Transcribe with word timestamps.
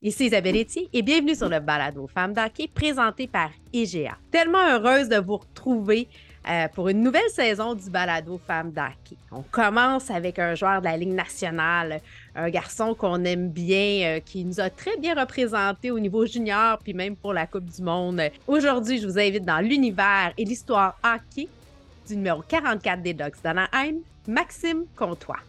Ici 0.00 0.26
Isabelle 0.26 0.54
Etier 0.54 0.88
et 0.92 1.02
bienvenue 1.02 1.34
sur 1.34 1.48
le 1.48 1.58
balado 1.58 2.06
Femmes 2.06 2.32
d'hockey 2.32 2.68
présenté 2.72 3.26
par 3.26 3.50
IGA. 3.72 4.16
Tellement 4.30 4.64
heureuse 4.70 5.08
de 5.08 5.16
vous 5.16 5.38
retrouver 5.38 6.06
euh, 6.48 6.68
pour 6.72 6.88
une 6.88 7.02
nouvelle 7.02 7.28
saison 7.30 7.74
du 7.74 7.90
balado 7.90 8.40
Femmes 8.46 8.70
d'hockey. 8.70 9.16
On 9.32 9.42
commence 9.42 10.08
avec 10.12 10.38
un 10.38 10.54
joueur 10.54 10.78
de 10.78 10.84
la 10.84 10.96
Ligue 10.96 11.14
nationale, 11.14 12.00
un 12.36 12.48
garçon 12.48 12.94
qu'on 12.94 13.24
aime 13.24 13.48
bien, 13.48 14.02
euh, 14.04 14.20
qui 14.20 14.44
nous 14.44 14.60
a 14.60 14.70
très 14.70 14.96
bien 14.98 15.16
représenté 15.18 15.90
au 15.90 15.98
niveau 15.98 16.24
junior 16.26 16.78
puis 16.78 16.94
même 16.94 17.16
pour 17.16 17.32
la 17.32 17.48
Coupe 17.48 17.64
du 17.64 17.82
Monde. 17.82 18.22
Aujourd'hui, 18.46 19.00
je 19.00 19.08
vous 19.08 19.18
invite 19.18 19.44
dans 19.44 19.58
l'univers 19.58 20.32
et 20.38 20.44
l'histoire 20.44 20.96
hockey 21.02 21.48
du 22.06 22.14
numéro 22.14 22.40
44 22.46 23.02
des 23.02 23.14
Ducks 23.14 23.42
d'Anaheim, 23.42 23.96
Maxime 24.28 24.84
Comtois. 24.94 25.40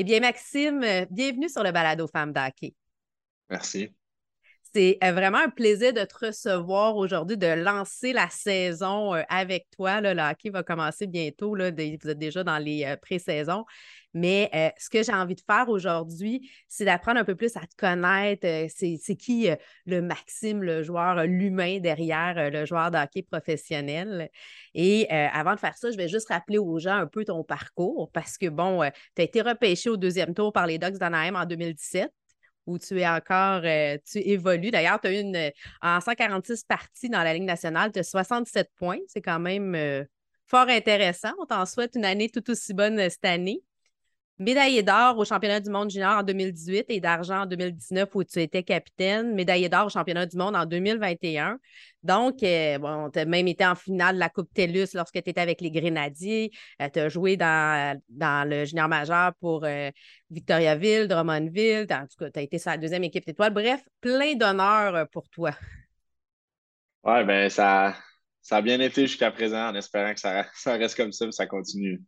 Eh 0.00 0.04
bien, 0.04 0.20
Maxime, 0.20 0.82
euh, 0.82 1.04
bienvenue 1.10 1.50
sur 1.50 1.62
le 1.62 1.72
balado 1.72 2.06
Femmes 2.06 2.32
d'Hockey. 2.32 2.74
Merci. 3.50 3.90
C'est 4.72 4.96
euh, 5.04 5.12
vraiment 5.12 5.36
un 5.36 5.50
plaisir 5.50 5.92
de 5.92 6.02
te 6.04 6.24
recevoir 6.24 6.96
aujourd'hui, 6.96 7.36
de 7.36 7.48
lancer 7.48 8.14
la 8.14 8.30
saison 8.30 9.14
euh, 9.14 9.20
avec 9.28 9.66
toi. 9.76 10.00
le 10.00 10.18
hockey 10.18 10.48
va 10.48 10.62
commencer 10.62 11.06
bientôt. 11.06 11.54
Là, 11.54 11.70
vous 11.70 11.78
êtes 11.82 12.18
déjà 12.18 12.42
dans 12.42 12.56
les 12.56 12.96
pré-saisons. 13.02 13.66
Mais 14.12 14.74
ce 14.78 14.90
que 14.90 15.02
j'ai 15.02 15.12
envie 15.12 15.36
de 15.36 15.40
faire 15.40 15.68
aujourd'hui, 15.68 16.50
c'est 16.68 16.84
d'apprendre 16.84 17.20
un 17.20 17.24
peu 17.24 17.36
plus 17.36 17.56
à 17.56 17.60
te 17.60 17.76
connaître. 17.76 18.46
c'est 18.74 19.16
qui 19.16 19.48
le 19.86 20.02
Maxime, 20.02 20.62
le 20.62 20.82
joueur, 20.82 21.24
l'humain 21.26 21.78
derrière 21.78 22.50
le 22.50 22.64
joueur 22.64 22.90
de 22.90 22.98
hockey 22.98 23.22
professionnel. 23.22 24.28
Et 24.74 25.08
avant 25.10 25.54
de 25.54 25.60
faire 25.60 25.76
ça, 25.76 25.90
je 25.90 25.96
vais 25.96 26.08
juste 26.08 26.28
rappeler 26.28 26.58
aux 26.58 26.78
gens 26.78 26.96
un 26.96 27.06
peu 27.06 27.24
ton 27.24 27.44
parcours 27.44 28.10
parce 28.12 28.36
que, 28.36 28.46
bon, 28.48 28.82
tu 29.14 29.22
as 29.22 29.24
été 29.24 29.42
repêché 29.42 29.90
au 29.90 29.96
deuxième 29.96 30.34
tour 30.34 30.52
par 30.52 30.66
les 30.66 30.78
Ducks 30.78 30.98
d'Anaheim 30.98 31.36
en 31.36 31.44
2017 31.44 32.10
où 32.66 32.78
tu 32.78 33.00
es 33.00 33.08
encore, 33.08 33.62
tu 33.62 34.18
évolues. 34.18 34.70
D'ailleurs, 34.70 35.00
tu 35.00 35.08
as 35.08 35.12
eu 35.12 35.20
une, 35.20 35.50
en 35.82 36.00
146 36.00 36.64
parties 36.64 37.08
dans 37.08 37.22
la 37.22 37.32
Ligue 37.32 37.44
nationale, 37.44 37.90
tu 37.92 38.00
as 38.00 38.04
67 38.04 38.70
points. 38.76 38.98
C'est 39.08 39.22
quand 39.22 39.40
même 39.40 40.06
fort 40.46 40.68
intéressant. 40.68 41.32
On 41.38 41.46
t'en 41.46 41.64
souhaite 41.64 41.94
une 41.94 42.04
année 42.04 42.28
tout 42.28 42.48
aussi 42.50 42.74
bonne 42.74 43.08
cette 43.08 43.24
année 43.24 43.62
médaillé 44.40 44.82
d'or 44.82 45.18
au 45.18 45.24
championnat 45.24 45.60
du 45.60 45.70
monde 45.70 45.90
junior 45.90 46.18
en 46.18 46.22
2018 46.22 46.86
et 46.88 46.98
d'argent 46.98 47.42
en 47.42 47.46
2019 47.46 48.08
où 48.14 48.24
tu 48.24 48.40
étais 48.40 48.62
capitaine, 48.62 49.34
médaillé 49.34 49.68
d'or 49.68 49.86
au 49.86 49.88
championnat 49.90 50.24
du 50.24 50.36
monde 50.38 50.56
en 50.56 50.64
2021. 50.64 51.58
Donc, 52.02 52.42
euh, 52.42 52.78
bon, 52.78 53.10
tu 53.10 53.18
as 53.18 53.26
même 53.26 53.46
été 53.46 53.66
en 53.66 53.74
finale 53.74 54.14
de 54.14 54.20
la 54.20 54.30
Coupe 54.30 54.52
TELUS 54.54 54.94
lorsque 54.94 55.22
tu 55.22 55.28
étais 55.28 55.40
avec 55.40 55.60
les 55.60 55.70
Grenadiers. 55.70 56.50
Euh, 56.80 56.88
tu 56.90 57.00
as 57.00 57.10
joué 57.10 57.36
dans, 57.36 58.00
dans 58.08 58.48
le 58.48 58.64
junior 58.64 58.88
majeur 58.88 59.34
pour 59.40 59.64
euh, 59.64 59.90
Victoriaville, 60.30 61.06
Drummondville. 61.06 61.86
En 61.90 62.06
tout 62.06 62.16
cas, 62.18 62.30
tu 62.30 62.38
as 62.38 62.42
été 62.42 62.58
sur 62.58 62.70
la 62.70 62.78
deuxième 62.78 63.04
équipe 63.04 63.28
étoile. 63.28 63.52
Bref, 63.52 63.82
plein 64.00 64.34
d'honneur 64.36 65.06
pour 65.10 65.28
toi. 65.28 65.50
Oui, 67.04 67.24
bien, 67.24 67.50
ça, 67.50 67.94
ça 68.40 68.56
a 68.56 68.62
bien 68.62 68.80
été 68.80 69.06
jusqu'à 69.06 69.30
présent 69.30 69.68
en 69.68 69.74
espérant 69.74 70.14
que 70.14 70.20
ça, 70.20 70.46
ça 70.54 70.78
reste 70.78 70.96
comme 70.96 71.12
ça 71.12 71.26
et 71.26 71.32
ça 71.32 71.46
continue. 71.46 72.00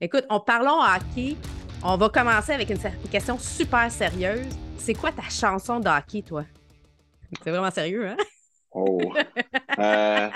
Écoute, 0.00 0.24
en 0.28 0.38
parlons 0.38 0.80
hockey. 0.80 1.36
On 1.82 1.96
va 1.96 2.08
commencer 2.08 2.52
avec 2.52 2.70
une, 2.70 2.78
question 3.10 3.36
super 3.36 3.90
sérieuse. 3.90 4.46
C'est 4.76 4.94
quoi 4.94 5.10
ta 5.10 5.28
chanson 5.28 5.80
de 5.80 5.88
hockey, 5.88 6.22
toi? 6.22 6.44
C'est 7.42 7.50
vraiment 7.50 7.70
sérieux, 7.72 8.08
hein? 8.08 8.16
Oh! 8.70 9.12
Euh, 9.78 10.28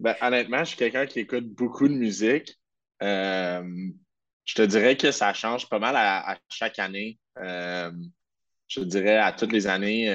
ben, 0.00 0.14
honnêtement, 0.22 0.60
je 0.60 0.64
suis 0.64 0.76
quelqu'un 0.76 1.04
qui 1.04 1.20
écoute 1.20 1.46
beaucoup 1.48 1.86
de 1.86 1.92
musique. 1.92 2.58
Euh, 3.02 3.62
je 4.44 4.54
te 4.54 4.62
dirais 4.62 4.96
que 4.96 5.10
ça 5.10 5.34
change 5.34 5.68
pas 5.68 5.78
mal 5.78 5.94
à, 5.96 6.38
chaque 6.48 6.78
année. 6.78 7.18
Euh, 7.38 7.90
je 8.68 8.80
dirais 8.80 9.18
à 9.18 9.32
toutes 9.32 9.52
les 9.52 9.66
années, 9.66 10.06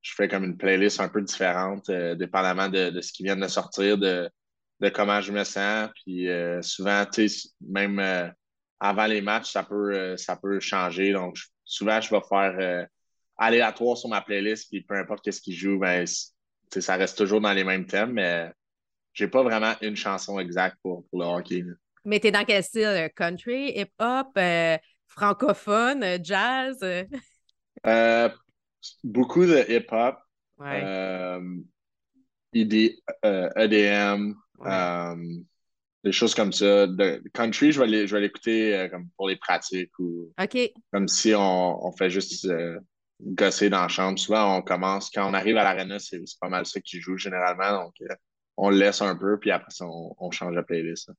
je 0.00 0.14
fais 0.14 0.26
comme 0.26 0.44
une 0.44 0.56
playlist 0.56 1.00
un 1.00 1.10
peu 1.10 1.20
différente, 1.20 1.90
dépendamment 1.90 2.68
de, 2.68 2.88
de, 2.88 3.00
ce 3.02 3.12
qui 3.12 3.24
vient 3.24 3.36
de 3.36 3.46
sortir, 3.46 3.98
de, 3.98 4.30
de 4.80 4.88
comment 4.88 5.20
je 5.20 5.32
me 5.32 5.44
sens. 5.44 5.90
Puis 5.94 6.28
euh, 6.28 6.62
souvent, 6.62 7.04
tu 7.06 7.28
sais, 7.28 7.48
même 7.60 7.98
euh, 7.98 8.28
avant 8.80 9.06
les 9.06 9.20
matchs, 9.20 9.52
ça 9.52 9.62
peut, 9.62 9.92
euh, 9.94 10.16
ça 10.16 10.36
peut 10.36 10.60
changer. 10.60 11.12
Donc, 11.12 11.36
souvent, 11.64 12.00
je 12.00 12.10
vais 12.10 12.20
faire 12.28 12.86
aléatoire 13.36 13.96
sur 13.96 14.08
ma 14.08 14.20
playlist, 14.20 14.68
puis 14.70 14.82
peu 14.82 14.96
importe 14.96 15.22
qu'est-ce 15.22 15.40
qui 15.40 15.54
joue, 15.54 15.78
ben, 15.78 16.04
ça 16.06 16.96
reste 16.96 17.18
toujours 17.18 17.40
dans 17.40 17.52
les 17.52 17.64
mêmes 17.64 17.86
thèmes, 17.86 18.12
mais 18.12 18.50
j'ai 19.12 19.28
pas 19.28 19.42
vraiment 19.42 19.74
une 19.80 19.96
chanson 19.96 20.38
exacte 20.40 20.76
pour, 20.82 21.06
pour 21.08 21.20
le 21.20 21.26
hockey. 21.26 21.64
Mais 22.04 22.20
tu 22.20 22.28
es 22.28 22.30
dans 22.30 22.44
quel 22.44 22.62
style? 22.64 23.10
Country, 23.14 23.72
hip-hop, 23.76 24.38
francophone, 25.06 26.24
jazz? 26.24 26.78
beaucoup 29.04 29.44
de 29.44 29.64
hip-hop. 29.68 30.18
Ouais. 30.58 31.38
EDM, 32.52 34.34
euh, 34.66 35.16
des 36.04 36.12
choses 36.12 36.34
comme 36.34 36.52
ça. 36.52 36.86
De 36.86 37.22
country, 37.34 37.72
je 37.72 37.80
vais 37.80 38.20
l'écouter 38.20 38.76
euh, 38.76 38.88
comme 38.88 39.08
pour 39.16 39.28
les 39.28 39.36
pratiques 39.36 39.98
ou 39.98 40.32
comme 40.92 41.08
si 41.08 41.34
on, 41.36 41.92
fait 41.92 42.10
juste 42.10 42.44
euh, 42.46 42.78
gosser 43.20 43.70
dans 43.70 43.82
la 43.82 43.88
chambre. 43.88 44.18
Souvent, 44.18 44.56
on 44.56 44.62
commence, 44.62 45.10
quand 45.10 45.28
on 45.28 45.34
arrive 45.34 45.56
à 45.56 45.64
l'arena, 45.64 45.98
c'est 45.98 46.22
pas 46.40 46.48
mal 46.48 46.66
ça 46.66 46.80
qui 46.80 47.00
joue 47.00 47.16
généralement. 47.16 47.84
Donc, 47.84 47.94
on 48.56 48.70
le 48.70 48.76
laisse 48.76 49.02
un 49.02 49.16
peu, 49.16 49.38
puis 49.38 49.50
après 49.50 49.70
ça, 49.70 49.86
on, 49.86 50.30
change 50.30 50.54
la 50.54 50.62
playlist. 50.62 51.10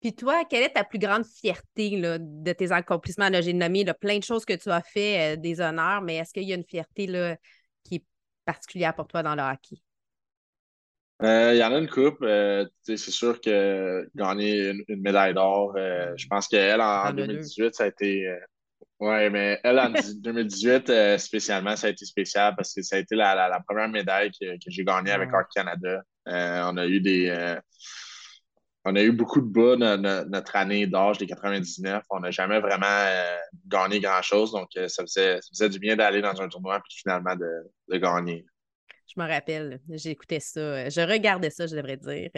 Puis 0.00 0.14
toi, 0.14 0.44
quelle 0.48 0.62
est 0.62 0.72
ta 0.72 0.84
plus 0.84 0.98
grande 0.98 1.26
fierté 1.26 1.90
là, 1.98 2.18
de 2.18 2.52
tes 2.52 2.72
accomplissements? 2.72 3.28
J'ai 3.42 3.52
nommé 3.52 3.84
plein 4.00 4.18
de 4.18 4.24
choses 4.24 4.46
que 4.46 4.54
tu 4.54 4.70
as 4.70 4.80
fait, 4.80 5.36
des 5.36 5.60
honneurs, 5.60 6.00
mais 6.00 6.16
est-ce 6.16 6.32
qu'il 6.32 6.44
y 6.44 6.52
a 6.52 6.56
une 6.56 6.64
fierté 6.64 7.06
là, 7.06 7.36
qui 7.84 7.96
est 7.96 8.04
particulière 8.46 8.94
pour 8.94 9.08
toi 9.08 9.22
dans 9.22 9.34
le 9.34 9.42
hockey? 9.42 9.82
Euh, 11.22 11.52
il 11.54 11.58
y 11.58 11.64
en 11.64 11.72
a 11.74 11.78
une 11.78 11.88
coupe. 11.88 12.22
Euh, 12.22 12.64
c'est 12.82 12.96
sûr 12.96 13.40
que 13.40 14.08
gagner 14.14 14.70
une, 14.88 15.02
médaille 15.02 15.34
d'or, 15.34 15.74
euh, 15.76 16.12
je 16.16 16.26
pense 16.26 16.48
qu'elle, 16.48 16.80
en, 16.80 17.12
2018, 17.12 17.74
ça 17.74 17.84
a 17.84 17.86
été. 17.88 18.26
oui, 19.00 19.30
mais 19.30 19.60
elle, 19.62 19.78
en 19.78 19.90
2018, 19.90 20.90
spécialement, 21.18 21.76
ça 21.76 21.88
a 21.88 21.90
été 21.90 22.04
spécial 22.06 22.54
parce 22.56 22.74
que 22.74 22.82
ça 22.82 22.96
a 22.96 22.98
été 23.00 23.16
la, 23.16 23.60
première 23.68 23.88
médaille 23.88 24.30
que, 24.30 24.46
j'ai 24.66 24.84
gagnée 24.84 25.10
avec 25.10 25.30
Art 25.32 25.48
Canada. 25.54 26.02
on 26.26 26.76
a 26.76 26.86
eu 26.86 27.00
des. 27.00 27.56
on 28.86 28.96
a 28.96 29.02
eu 29.02 29.12
beaucoup 29.12 29.42
de 29.42 29.46
bas 29.46 29.76
notre 30.24 30.56
année 30.56 30.86
d'âge 30.86 31.18
des 31.18 31.26
99. 31.26 32.02
On 32.08 32.20
n'a 32.20 32.30
jamais 32.30 32.60
vraiment 32.60 32.86
gagné 33.66 34.00
grand-chose. 34.00 34.52
Donc, 34.52 34.70
ça 34.88 35.04
faisait, 35.04 35.68
du 35.68 35.78
bien 35.78 35.96
d'aller 35.96 36.22
dans 36.22 36.40
un 36.40 36.48
tournoi 36.48 36.78
et 36.78 36.80
finalement 36.88 37.36
de 37.36 37.98
gagner. 37.98 38.46
Je 39.14 39.20
me 39.20 39.26
rappelle, 39.26 39.80
j'écoutais 39.88 40.40
ça. 40.40 40.60
Euh, 40.60 40.90
je 40.90 41.00
regardais 41.00 41.50
ça, 41.50 41.66
je 41.66 41.74
devrais 41.74 41.96
dire. 41.96 42.30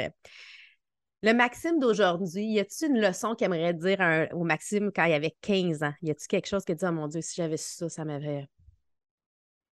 Le 1.23 1.35
Maxime 1.35 1.79
d'aujourd'hui, 1.79 2.47
y 2.47 2.61
a-t-il 2.61 2.93
une 2.93 3.01
leçon 3.01 3.35
qu'il 3.35 3.45
aimerait 3.45 3.75
dire 3.75 4.29
au 4.33 4.43
Maxime 4.43 4.91
quand 4.95 5.05
il 5.05 5.13
avait 5.13 5.37
15 5.43 5.83
ans? 5.83 5.93
Y 6.03 6.11
a-t-il 6.11 6.27
quelque 6.29 6.49
chose 6.49 6.65
qui 6.65 6.75
dit, 6.75 6.85
oh 6.85 6.93
mon 6.93 7.09
Dieu, 7.09 7.21
si 7.21 7.37
j'avais 7.37 7.57
su 7.57 7.75
ça, 7.75 7.89
ça 7.89 8.05
m'avait 8.05 8.49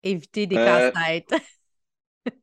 évité 0.03 0.47
des 0.47 0.56
euh, 0.56 0.65
casse-têtes? 0.93 1.34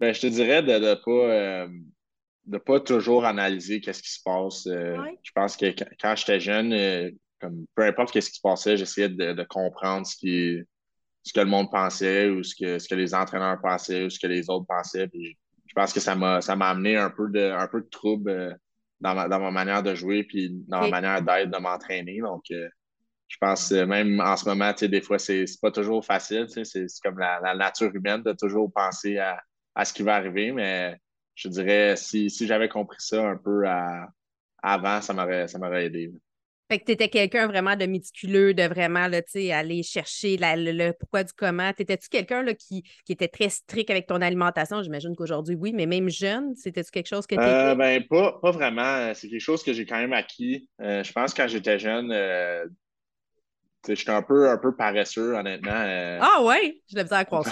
ben, 0.00 0.14
je 0.14 0.20
te 0.22 0.26
dirais 0.26 0.62
de 0.62 0.72
ne 0.72 0.94
pas, 0.94 2.50
euh, 2.50 2.58
pas 2.58 2.80
toujours 2.80 3.26
analyser 3.26 3.80
qu'est-ce 3.80 4.02
qui 4.02 4.10
se 4.10 4.22
passe. 4.24 4.64
Je 4.66 5.30
pense 5.34 5.56
que 5.56 5.66
quand, 6.00 6.16
j'étais 6.16 6.40
jeune, 6.40 7.12
comme, 7.40 7.66
peu 7.74 7.82
importe 7.82 8.18
ce 8.18 8.30
qui 8.30 8.36
se 8.36 8.40
passait, 8.40 8.76
j'essayais 8.76 9.10
de, 9.10 9.34
de, 9.34 9.42
comprendre 9.44 10.06
ce 10.06 10.16
qui, 10.16 10.62
ce 11.22 11.32
que 11.32 11.40
le 11.40 11.46
monde 11.46 11.70
pensait 11.70 12.28
ou 12.28 12.42
ce 12.42 12.54
que, 12.54 12.78
ce 12.78 12.88
que 12.88 12.94
les 12.94 13.14
entraîneurs 13.14 13.60
pensaient 13.60 14.04
ou 14.04 14.10
ce 14.10 14.18
que 14.18 14.26
les 14.26 14.50
autres 14.50 14.66
pensaient. 14.66 15.08
Puis 15.08 15.38
je 15.66 15.72
pense 15.74 15.92
que 15.92 16.00
ça 16.00 16.14
m'a, 16.14 16.40
ça 16.40 16.56
m'a 16.56 16.70
amené 16.70 16.96
un 16.96 17.10
peu 17.10 17.28
de, 17.28 17.50
un 17.50 17.66
peu 17.68 17.80
de 17.80 17.88
trouble 17.88 18.30
euh, 18.30 18.52
dans, 19.00 19.14
ma, 19.14 19.28
dans 19.28 19.40
ma 19.40 19.50
manière 19.50 19.82
de 19.82 19.94
jouer 19.94 20.24
puis 20.24 20.50
dans 20.68 20.80
ma 20.80 20.88
manière 20.88 21.22
d'être, 21.22 21.50
de 21.50 21.58
m'entraîner. 21.58 22.20
Donc, 22.20 22.42
euh, 22.50 22.68
je 23.28 23.36
pense 23.40 23.70
même 23.70 24.20
en 24.20 24.36
ce 24.36 24.46
moment, 24.46 24.72
des 24.78 25.00
fois, 25.00 25.18
c'est, 25.18 25.46
c'est 25.46 25.60
pas 25.60 25.70
toujours 25.70 26.04
facile. 26.04 26.46
C'est, 26.48 26.64
c'est 26.64 26.86
comme 27.02 27.18
la, 27.18 27.54
nature 27.54 27.90
humaine 27.94 28.22
de 28.22 28.32
toujours 28.32 28.70
penser 28.72 29.18
à, 29.18 29.40
à, 29.74 29.84
ce 29.84 29.94
qui 29.94 30.02
va 30.02 30.16
arriver. 30.16 30.52
Mais 30.52 30.98
je 31.34 31.48
dirais, 31.48 31.96
si, 31.96 32.28
si 32.28 32.46
j'avais 32.46 32.68
compris 32.68 32.98
ça 33.00 33.26
un 33.26 33.38
peu 33.38 33.64
avant, 34.62 35.00
ça 35.00 35.14
m'aurait, 35.14 35.48
ça 35.48 35.58
m'aurait 35.58 35.86
aidé. 35.86 36.12
Fait 36.72 36.78
que 36.78 36.86
tu 36.86 36.92
étais 36.92 37.10
quelqu'un 37.10 37.48
vraiment 37.48 37.76
de 37.76 37.84
méticuleux, 37.84 38.54
de 38.54 38.62
vraiment 38.62 39.06
là, 39.06 39.20
aller 39.52 39.82
chercher 39.82 40.38
le, 40.40 40.92
pourquoi 40.92 41.22
du 41.22 41.30
comment. 41.36 41.70
T'étais-tu 41.70 42.08
quelqu'un 42.08 42.46
qui, 42.54 42.82
qui 43.04 43.12
était 43.12 43.28
très 43.28 43.50
strict 43.50 43.90
avec 43.90 44.06
ton 44.06 44.22
alimentation? 44.22 44.82
J'imagine 44.82 45.14
qu'aujourd'hui, 45.14 45.54
oui, 45.54 45.74
mais 45.74 45.84
même 45.84 46.08
jeune, 46.08 46.56
c'était-tu 46.56 46.90
quelque 46.90 47.08
chose 47.08 47.26
que 47.26 47.34
tu 47.34 47.42
euh, 47.42 47.74
ben, 47.74 48.02
pas, 48.08 48.38
pas 48.40 48.52
vraiment. 48.52 49.12
C'est 49.12 49.28
quelque 49.28 49.38
chose 49.38 49.62
que 49.62 49.74
j'ai 49.74 49.84
quand 49.84 49.98
même 49.98 50.14
acquis. 50.14 50.66
Euh, 50.80 51.04
je 51.04 51.12
pense 51.12 51.34
que 51.34 51.42
quand 51.42 51.48
j'étais 51.48 51.78
jeune, 51.78 52.10
euh, 52.10 52.64
j'étais 53.86 54.08
un 54.08 54.22
peu, 54.22 54.48
un 54.48 54.56
peu 54.56 54.74
paresseux, 54.74 55.34
honnêtement. 55.34 55.72
Euh. 55.72 56.20
ah 56.22 56.42
ouais? 56.42 56.80
Je 56.88 56.96
l'ai 56.96 57.02
besoin 57.02 57.18
à 57.18 57.24
croire 57.26 57.44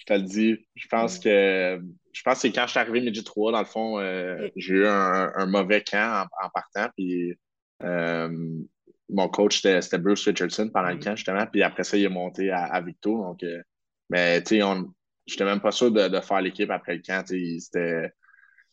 je 0.00 0.06
te 0.06 0.12
le 0.14 0.22
dis. 0.22 0.56
Je 0.74 0.88
pense 0.88 1.18
mm. 1.18 1.22
que 1.22 1.80
je 2.12 2.22
pense 2.22 2.34
que 2.34 2.40
c'est 2.40 2.52
quand 2.52 2.66
je 2.66 2.70
suis 2.70 2.80
arrivé 2.80 3.00
midi 3.00 3.22
3, 3.22 3.52
dans 3.52 3.60
le 3.60 3.64
fond, 3.64 3.98
euh, 4.00 4.48
j'ai 4.56 4.74
eu 4.74 4.86
un, 4.86 5.46
mauvais 5.46 5.82
camp 5.82 6.26
en, 6.42 6.48
partant. 6.48 6.90
Puis 6.96 7.34
mon 7.82 9.28
coach, 9.28 9.62
c'était 9.62 9.98
Bruce 9.98 10.26
Richardson 10.26 10.70
pendant 10.72 10.90
le 10.90 10.96
mm. 10.96 11.00
camp, 11.00 11.16
justement. 11.16 11.46
Puis 11.46 11.62
après 11.62 11.84
ça, 11.84 11.96
il 11.96 12.04
est 12.04 12.08
monté 12.08 12.50
à, 12.50 12.80
Victo. 12.80 13.22
Donc, 13.22 13.44
mais 14.08 14.42
tu 14.42 14.60
sais, 14.60 14.66
j'étais 15.26 15.44
même 15.44 15.60
pas 15.60 15.72
sûr 15.72 15.90
de, 15.90 16.20
faire 16.20 16.40
l'équipe 16.40 16.70
après 16.70 16.96
le 16.96 17.02
camp. 17.02 17.24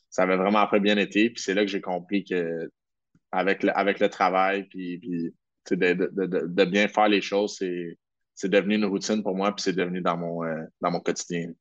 Ça 0.09 0.23
avait 0.23 0.37
vraiment 0.37 0.65
très 0.67 0.79
bien 0.79 0.97
été. 0.97 1.29
Puis 1.29 1.41
c'est 1.41 1.53
là 1.53 1.61
que 1.61 1.71
j'ai 1.71 1.81
compris 1.81 2.23
que 2.23 2.69
avec 3.31 3.63
le, 3.63 3.77
avec 3.77 3.99
le 3.99 4.09
travail, 4.09 4.63
puis, 4.65 4.97
puis 4.99 5.33
de, 5.75 6.65
bien 6.65 6.87
faire 6.87 7.09
les 7.09 7.21
choses, 7.21 7.61
c'est 8.35 8.49
devenu 8.49 8.75
une 8.75 8.85
routine 8.85 9.21
pour 9.21 9.35
moi, 9.35 9.53
puis 9.53 9.63
c'est 9.63 9.73
devenu 9.73 10.01
dans 10.01 10.17
mon, 10.17 10.43
euh, 10.43 10.63
dans 10.81 10.91
mon 10.91 10.99
quotidien. 10.99 11.51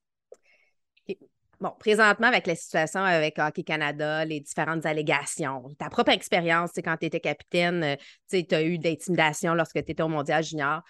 Bon, 1.60 1.72
présentement, 1.78 2.26
avec 2.26 2.46
la 2.46 2.54
situation 2.54 3.00
avec 3.00 3.38
Hockey 3.38 3.62
Canada, 3.62 4.24
les 4.24 4.40
différentes 4.40 4.84
allégations, 4.84 5.64
ta 5.78 5.88
propre 5.88 6.10
expérience, 6.10 6.72
quand 6.76 6.96
tu 6.98 7.06
étais 7.06 7.20
capitaine, 7.20 7.82
euh, 7.82 7.96
tu 8.28 8.54
as 8.54 8.62
eu 8.62 8.78
d'intimidation 8.78 9.54
lorsque 9.54 9.82
tu 9.84 9.90
étais 9.90 10.02
au 10.02 10.08
Mondial 10.08 10.44
Junior. 10.44 10.82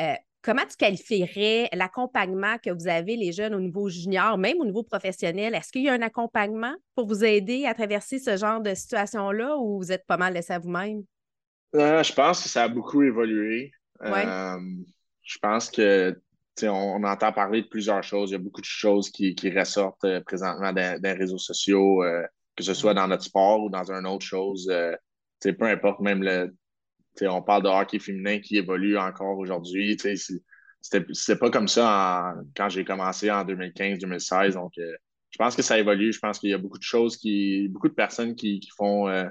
Euh, 0.00 0.14
Comment 0.42 0.66
tu 0.68 0.76
qualifierais 0.76 1.68
l'accompagnement 1.72 2.58
que 2.58 2.70
vous 2.70 2.88
avez, 2.88 3.14
les 3.14 3.30
jeunes, 3.30 3.54
au 3.54 3.60
niveau 3.60 3.88
junior, 3.88 4.36
même 4.36 4.56
au 4.58 4.64
niveau 4.64 4.82
professionnel? 4.82 5.54
Est-ce 5.54 5.70
qu'il 5.70 5.84
y 5.84 5.88
a 5.88 5.92
un 5.92 6.02
accompagnement 6.02 6.74
pour 6.96 7.06
vous 7.06 7.22
aider 7.24 7.64
à 7.64 7.74
traverser 7.74 8.18
ce 8.18 8.36
genre 8.36 8.60
de 8.60 8.74
situation-là 8.74 9.56
ou 9.56 9.78
vous 9.78 9.92
êtes 9.92 10.04
pas 10.04 10.16
mal 10.16 10.34
laissé 10.34 10.52
à 10.52 10.58
vous-même? 10.58 11.04
Euh, 11.76 12.02
je 12.02 12.12
pense 12.12 12.42
que 12.42 12.48
ça 12.48 12.64
a 12.64 12.68
beaucoup 12.68 13.02
évolué. 13.02 13.70
Euh, 14.02 14.58
je 15.22 15.38
pense 15.38 15.70
que 15.70 16.20
on, 16.62 17.02
entend 17.04 17.32
parler 17.32 17.62
de 17.62 17.68
plusieurs 17.68 18.02
choses. 18.02 18.30
Il 18.30 18.32
y 18.34 18.36
a 18.36 18.38
beaucoup 18.38 18.60
de 18.60 18.66
choses 18.66 19.10
qui, 19.10 19.34
ressortent 19.56 20.04
euh, 20.04 20.20
présentement 20.20 20.72
dans, 20.72 21.00
les 21.02 21.12
réseaux 21.12 21.38
sociaux, 21.38 22.02
que 22.56 22.62
ce 22.62 22.74
soit 22.74 22.94
dans 22.94 23.08
notre 23.08 23.24
sport 23.24 23.62
ou 23.62 23.70
dans 23.70 23.90
une 23.90 24.06
autre 24.06 24.26
chose. 24.26 24.70
peu 25.40 25.64
importe, 25.64 26.00
même 26.00 26.22
le, 26.22 26.54
on 27.20 27.42
parle 27.42 27.62
de 27.62 27.68
hockey 27.68 27.98
féminin 27.98 28.40
qui 28.40 28.56
évolue 28.56 28.96
encore 28.96 29.38
aujourd'hui. 29.38 29.96
C'était 30.80 31.36
pas 31.36 31.50
comme 31.50 31.68
ça 31.68 32.34
quand 32.56 32.68
j'ai 32.68 32.84
commencé 32.84 33.30
en 33.30 33.44
2015-2016. 33.44 34.54
Donc, 34.54 34.72
euh, 34.78 34.92
je 35.30 35.38
pense 35.38 35.54
que 35.56 35.62
ça 35.62 35.78
évolue. 35.78 36.12
Je 36.12 36.18
pense 36.18 36.38
qu'il 36.38 36.50
y 36.50 36.54
a 36.54 36.58
beaucoup 36.58 36.78
de 36.78 36.82
choses 36.82 37.16
qui. 37.16 37.68
beaucoup 37.68 37.88
de 37.88 37.94
personnes 37.94 38.34
qui, 38.34 38.60
font, 38.76 39.08
euh, 39.08 39.28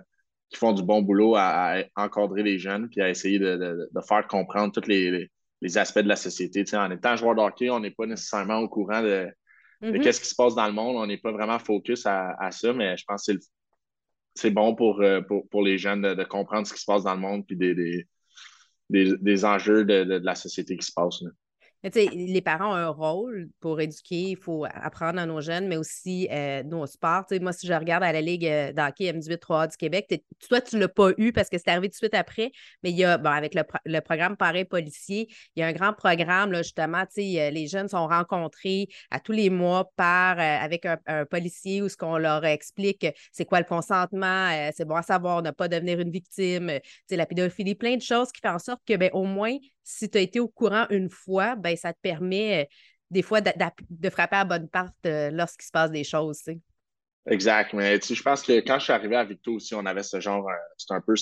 qui 0.50 0.58
font 0.58 0.74
du 0.74 0.84
bon 0.84 1.02
boulot 1.02 1.36
à, 1.36 1.84
encadrer 1.96 2.44
les 2.44 2.60
jeunes 2.60 2.90
puis 2.90 3.02
à 3.02 3.10
essayer 3.10 3.40
de, 3.40 3.90
faire 4.08 4.28
comprendre 4.28 4.74
tous 4.74 4.88
les, 4.88 5.30
aspects 5.78 6.00
de 6.00 6.08
la 6.08 6.16
société. 6.16 6.64
en 6.76 6.92
étant 6.92 7.16
joueur 7.16 7.36
de 7.36 7.42
hockey, 7.42 7.70
on 7.70 7.80
n'est 7.80 7.92
pas 7.92 8.06
nécessairement 8.06 8.58
au 8.58 8.70
courant 8.70 9.02
de, 9.02 9.28
mm-hmm. 9.82 10.12
ce 10.12 10.22
qui 10.22 10.28
se 10.28 10.36
passe 10.36 10.56
dans 10.56 10.68
le 10.68 10.74
monde. 10.74 10.96
On 10.98 11.06
n'est 11.06 11.18
pas 11.18 11.32
vraiment 11.32 11.60
focus 11.60 12.06
à, 12.06 12.36
à, 12.40 12.52
ça, 12.52 12.74
mais 12.74 12.98
je 12.98 13.06
pense 13.06 13.26
que 13.26 13.34
c'est 14.34 14.52
bon 14.52 14.76
pour, 14.76 15.02
euh, 15.02 15.22
pour, 15.22 15.48
pour, 15.50 15.62
les 15.62 15.78
jeunes 15.78 16.02
de, 16.02 16.24
comprendre 16.24 16.66
ce 16.66 16.74
qui 16.74 16.80
se 16.80 16.86
passe 16.86 17.04
dans 17.04 17.14
le 17.14 17.20
monde 17.20 17.46
puis 17.46 17.58
des, 17.58 17.76
des, 17.76 18.08
des, 18.90 19.46
enjeux 19.46 19.86
de, 19.86 20.04
de, 20.04 20.16
la 20.24 20.36
société 20.36 20.78
qui 20.78 20.86
se 20.86 20.94
passe 20.94 21.24
les 21.84 22.42
parents 22.42 22.72
ont 22.72 22.76
un 22.76 22.90
rôle 22.90 23.50
pour 23.60 23.82
éduquer, 23.82 24.32
il 24.32 24.38
faut 24.38 24.66
apprendre 24.66 25.20
à 25.20 25.26
nos 25.26 25.42
jeunes, 25.42 25.68
mais 25.68 25.78
aussi 25.78 26.28
euh, 26.32 26.62
nos 26.64 26.86
sports. 26.86 27.26
moi, 27.42 27.54
si 27.54 27.66
je 27.66 27.74
regarde 27.74 28.04
à 28.04 28.12
la 28.12 28.22
Ligue 28.22 28.46
euh, 28.46 28.72
d'hockey 28.72 29.12
M18-3A 29.12 29.72
du 29.72 29.78
Québec, 29.78 30.24
toi, 30.48 30.62
tu 30.62 30.76
ne 30.76 30.82
l'as 30.82 30.88
pas 30.88 31.10
eu 31.18 31.32
parce 31.32 31.50
que 31.50 31.58
c'est 31.58 31.70
arrivé 31.70 31.88
tout 31.88 31.94
de 31.94 31.96
suite 31.96 32.14
après, 32.14 32.52
mais 32.84 32.92
il 32.92 32.98
y 32.98 33.04
a, 33.04 33.18
bon, 33.18 33.30
avec 33.30 33.56
le, 33.56 34.00
programme 34.02 34.38
Pareil 34.38 34.66
policier, 34.66 35.28
il 35.56 35.62
y 35.62 35.64
a 35.64 35.68
un 35.68 35.74
grand 35.74 35.94
programme, 35.94 36.56
justement, 36.56 37.04
euh, 37.18 37.50
les 37.50 37.68
jeunes 37.68 37.88
sont 37.88 38.08
rencontrés 38.08 38.88
à 39.10 39.20
tous 39.20 39.32
les 39.32 39.50
mois 39.50 39.92
par, 39.96 40.40
avec 40.40 40.86
un, 40.86 41.26
policier 41.26 41.82
où 41.82 41.90
ce 41.90 41.98
qu'on 41.98 42.18
leur 42.18 42.46
explique 42.46 43.06
c'est 43.32 43.46
quoi 43.46 43.60
le 43.60 43.66
consentement, 43.66 44.50
c'est 44.76 44.86
bon 44.86 44.96
à 44.96 45.02
savoir, 45.02 45.42
ne 45.42 45.52
pas 45.52 45.68
devenir 45.68 46.00
une 46.00 46.12
victime, 46.12 46.72
la 47.10 47.26
pédophilie, 47.26 47.76
plein 47.76 47.96
de 47.96 48.02
choses 48.02 48.32
qui 48.32 48.42
font 48.42 48.56
en 48.56 48.60
sorte 48.60 48.82
que, 48.86 48.96
ben, 48.96 49.10
au 49.14 49.24
moins, 49.24 49.58
si 49.84 50.10
tu 50.10 50.18
as 50.18 50.22
été 50.22 50.40
au 50.40 50.48
courant 50.48 50.86
une 50.90 51.10
fois, 51.10 51.56
ben, 51.56 51.76
ça 51.76 51.94
te 51.94 52.00
permet 52.02 52.64
euh, 52.64 52.66
des 53.10 53.22
fois 53.22 53.42
de, 53.42 54.10
frapper 54.10 54.38
à 54.38 54.46
bonne 54.46 54.70
part 54.70 54.90
euh, 55.06 55.30
lorsqu'il 55.32 55.66
se 55.66 55.72
passe 55.72 55.92
des 55.92 56.04
choses. 56.04 56.44
Exact. 57.28 57.74
Mais 57.74 58.00
je 58.02 58.22
pense 58.22 58.42
que 58.42 58.54
quand 58.62 58.80
je 58.80 58.86
suis 58.86 58.94
arrivé 58.94 59.16
à 59.16 59.24
Victo 59.24 59.54
aussi, 59.54 59.76
on 59.76 59.86
avait 59.86 60.04
ce 60.04 60.20
genre, 60.20 60.48
euh, 60.48 60.54
c'est 60.78 60.94
un 60.94 61.02
peu 61.02 61.14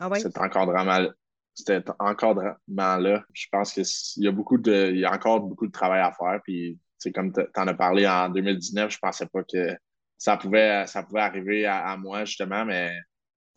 ah 0.00 0.14
cet 0.14 0.38
encadrement 0.38 1.08
cet 1.54 1.90
encadrement-là. 1.98 3.24
Je 3.32 3.46
pense 3.50 3.72
qu'il 3.72 4.22
y 4.22 4.28
a 4.28 4.32
beaucoup 4.32 4.58
de. 4.58 4.90
Il 4.92 5.00
y 5.00 5.04
a 5.04 5.12
encore 5.12 5.40
beaucoup 5.40 5.66
de 5.66 5.72
travail 5.72 6.00
à 6.00 6.12
faire. 6.12 6.40
Puis, 6.44 6.78
comme 7.14 7.32
tu 7.32 7.40
en 7.56 7.66
as 7.66 7.74
parlé 7.74 8.06
en 8.06 8.28
2019, 8.28 8.92
je 8.92 8.98
pensais 8.98 9.26
pas 9.26 9.42
que 9.42 9.76
ça 10.16 10.36
pouvait, 10.36 10.86
ça 10.86 11.02
pouvait 11.02 11.20
arriver 11.20 11.66
à 11.66 11.96
moi, 11.96 12.24
justement, 12.24 12.64
mais 12.64 12.92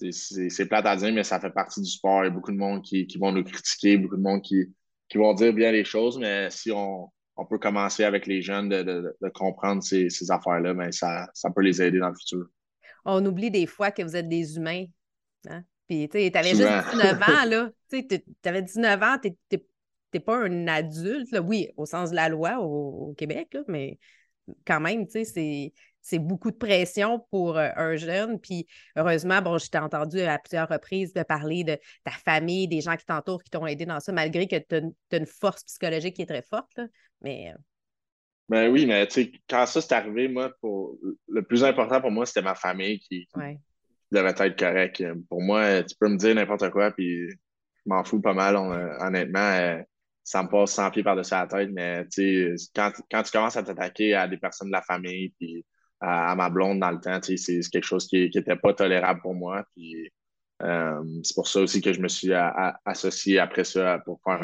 c'est 0.09 0.65
plate 0.65 0.86
à 0.86 0.95
dire, 0.95 1.13
mais 1.13 1.24
ça 1.24 1.39
fait 1.39 1.51
partie 1.51 1.81
du 1.81 1.89
sport. 1.89 2.24
Il 2.24 2.27
y 2.27 2.30
a 2.30 2.31
beaucoup 2.31 2.51
de 2.51 2.57
monde 2.57 2.81
qui, 2.81 3.06
vont 3.19 3.31
nous 3.31 3.44
critiquer, 3.44 3.98
beaucoup 3.98 4.18
de 4.18 4.21
monde 4.21 4.42
qui, 4.42 4.74
qui 5.09 5.18
vont 5.18 5.33
dire 5.33 5.53
bien 5.53 5.71
les 5.71 5.83
choses, 5.83 6.18
mais 6.18 6.50
si 6.50 6.71
on, 6.71 7.12
peut 7.50 7.57
commencer 7.57 8.03
avec 8.03 8.27
les 8.27 8.42
jeunes 8.42 8.69
de, 8.69 9.15
comprendre 9.33 9.81
ces, 9.81 10.09
affaires-là, 10.30 10.74
mais 10.74 10.86
ben, 10.86 10.92
ça, 10.92 11.27
ça 11.33 11.50
peut 11.50 11.62
les 11.62 11.81
aider 11.81 12.00
dans 12.00 12.09
le 12.09 12.15
futur. 12.15 12.45
On 13.06 13.25
oublie 13.25 13.50
des 13.50 13.65
fois 13.65 13.92
que 13.92 14.03
vous 14.03 14.15
êtes 14.15 14.30
des 14.30 14.57
humains. 14.57 14.86
Hein? 15.50 15.63
Puis, 15.88 16.07
tu 16.07 16.18
avais 16.33 16.50
juste 16.50 16.62
19 16.92 17.21
ans, 17.21 17.45
là. 17.47 17.71
Tu 17.89 18.24
avais 18.45 18.62
19 18.62 19.04
ans, 19.04 19.18
tu 19.21 19.31
n'es 20.13 20.19
pas 20.19 20.38
un 20.38 20.68
adulte, 20.68 21.36
Oui, 21.44 21.69
au 21.77 21.86
sens 21.86 22.12
de 22.12 22.15
la 22.15 22.30
loi 22.30 22.59
au, 22.59 23.13
Québec, 23.18 23.57
mais 23.68 24.00
quand 24.65 24.80
même, 24.80 25.07
tu 25.07 25.25
sais, 25.25 25.74
c'est 26.01 26.12
c'est 26.12 26.19
beaucoup 26.19 26.51
de 26.51 26.57
pression 26.57 27.25
pour 27.30 27.57
euh, 27.57 27.69
un 27.75 27.95
jeune. 27.95 28.39
Puis 28.39 28.68
heureusement, 28.95 29.42
bon, 29.42 29.57
je 29.57 29.69
t'ai 29.69 29.77
entendu 29.77 30.19
à 30.21 30.38
plusieurs 30.39 30.68
reprises 30.68 31.13
de 31.13 31.24
parler 31.24 31.63
de 31.63 31.77
ta 32.03 32.12
famille, 32.12 32.68
des 32.68 32.81
gens 32.81 32.95
qui 32.98 33.06
t'entourent, 33.06 33.44
qui 33.44 33.50
t'ont 33.50 33.65
aidé 33.65 33.86
dans 33.86 34.00
ça, 34.00 34.12
malgré 34.12 34.48
que 34.48 34.57
tu 34.57 34.75
as, 34.75 35.18
une 35.18 35.25
force 35.25 35.63
psychologique 35.63 36.15
qui 36.15 36.24
est 36.24 36.27
très 36.27 36.42
forte. 36.44 36.80
Mais. 37.21 37.51
Euh, 37.51 37.57
ben 38.50 38.69
oui, 38.69 38.86
mais 38.86 39.07
tu 39.07 39.13
sais, 39.13 39.31
quand 39.48 39.65
ça 39.65 39.80
s'est 39.80 39.94
arrivé, 39.94 40.27
moi, 40.27 40.51
pour, 40.59 40.98
le 41.30 41.42
plus 41.42 41.63
important 41.63 42.01
pour 42.01 42.12
moi, 42.12 42.25
c'était 42.25 42.42
ma 42.42 42.56
famille 42.56 43.00
qui, 43.00 43.25
devait 44.12 44.33
être 44.38 44.59
correct. 44.59 45.01
Pour 45.30 45.42
moi, 45.42 45.83
tu 45.83 45.95
peux 45.97 46.09
me 46.09 46.18
dire 46.18 46.36
n'importe 46.36 46.69
quoi, 46.69 46.92
puis 46.92 47.30
je 47.30 47.36
m'en 47.86 48.04
fous 48.04 48.19
pas 48.19 48.33
mal, 48.33 48.57
honnêtement. 48.57 49.39
Euh, 49.39 49.81
ça 50.24 50.44
me 50.44 50.50
passe 50.50 50.74
100 50.74 50.92
pieds 50.92 51.04
par-dessus 51.04 51.33
la 51.33 51.47
tête, 51.47 51.69
mais 51.71 52.06
tu 52.09 52.57
sais, 52.57 52.69
quand, 52.75 52.92
quand, 53.09 53.24
tu 53.24 53.31
commences 53.31 53.56
à 53.56 53.64
t'attaquer 53.64 54.14
à 54.14 54.28
des 54.28 54.37
personnes 54.37 54.68
de 54.68 54.73
la 54.73 54.81
famille, 54.81 55.30
puis 55.40 55.66
à, 56.02 56.36
ma 56.36 56.50
blonde 56.50 56.80
dans 56.80 56.92
le 56.92 57.00
temps. 57.00 57.20
C'est 57.22 57.60
quelque 57.72 57.86
chose 57.86 58.08
qui 58.08 58.30
n'était 58.34 58.56
pas 58.56 58.74
tolérable 58.74 59.22
pour 59.22 59.36
moi. 59.36 59.64
Euh, 60.64 61.04
c'est 61.24 61.36
pour 61.36 61.48
ça 61.48 61.62
aussi 61.62 61.81
que 61.81 61.94
je 61.94 62.02
me 62.02 62.08
suis 62.08 62.34
associé 62.86 63.40
après 63.40 63.64
ça 63.64 64.00
pour 64.06 64.20
faire 64.24 64.44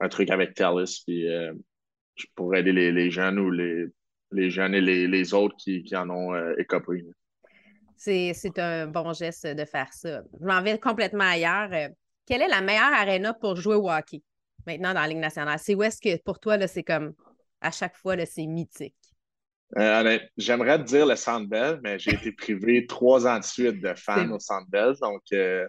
un, 0.00 0.08
truc 0.08 0.30
avec 0.30 0.54
TELUS 0.54 1.02
puis, 1.06 1.28
euh, 1.28 1.52
pour 2.34 2.54
aider 2.54 2.72
les, 2.72 3.10
jeunes 3.10 3.38
ou 3.38 3.50
les, 3.50 4.50
jeunes 4.50 4.74
et 4.74 4.80
les, 4.80 5.34
autres 5.34 5.56
qui, 5.56 5.84
en 5.94 6.10
ont 6.10 6.34
euh, 6.34 6.54
écopé. 6.58 7.04
C'est 7.96 8.58
un 8.58 8.86
bon 8.86 9.12
geste 9.12 9.46
de 9.46 9.64
faire 9.64 9.92
ça. 9.92 10.22
Je 10.40 10.46
m'en 10.46 10.62
vais 10.62 10.78
complètement 10.78 11.24
ailleurs. 11.24 11.70
Quelle 12.26 12.42
est 12.42 12.48
la 12.48 12.60
meilleure 12.60 12.92
arena 12.92 13.34
pour 13.34 13.56
jouer 13.56 13.74
au 13.74 13.90
hockey 13.90 14.22
maintenant 14.66 14.94
dans 14.94 15.00
la 15.00 15.08
Ligue 15.08 15.18
nationale? 15.18 15.58
C'est 15.58 15.74
où 15.74 15.82
est-ce 15.82 16.00
que 16.00 16.22
pour 16.22 16.38
toi, 16.38 16.64
c'est 16.66 16.84
comme 16.84 17.14
à 17.60 17.70
chaque 17.70 17.96
fois, 17.96 18.14
c'est 18.26 18.46
mythique? 18.46 18.94
Euh, 19.76 20.18
j'aimerais 20.38 20.78
te 20.78 20.84
dire 20.84 21.06
le 21.06 21.14
Centre 21.14 21.78
mais 21.82 21.98
j'ai 21.98 22.14
été 22.14 22.32
privé 22.32 22.86
trois 22.88 23.26
ans 23.26 23.38
de 23.38 23.44
suite 23.44 23.82
de 23.82 23.92
fans 23.94 24.30
au 24.30 24.38
Centre 24.38 24.66
Donc, 25.00 25.22
euh, 25.32 25.68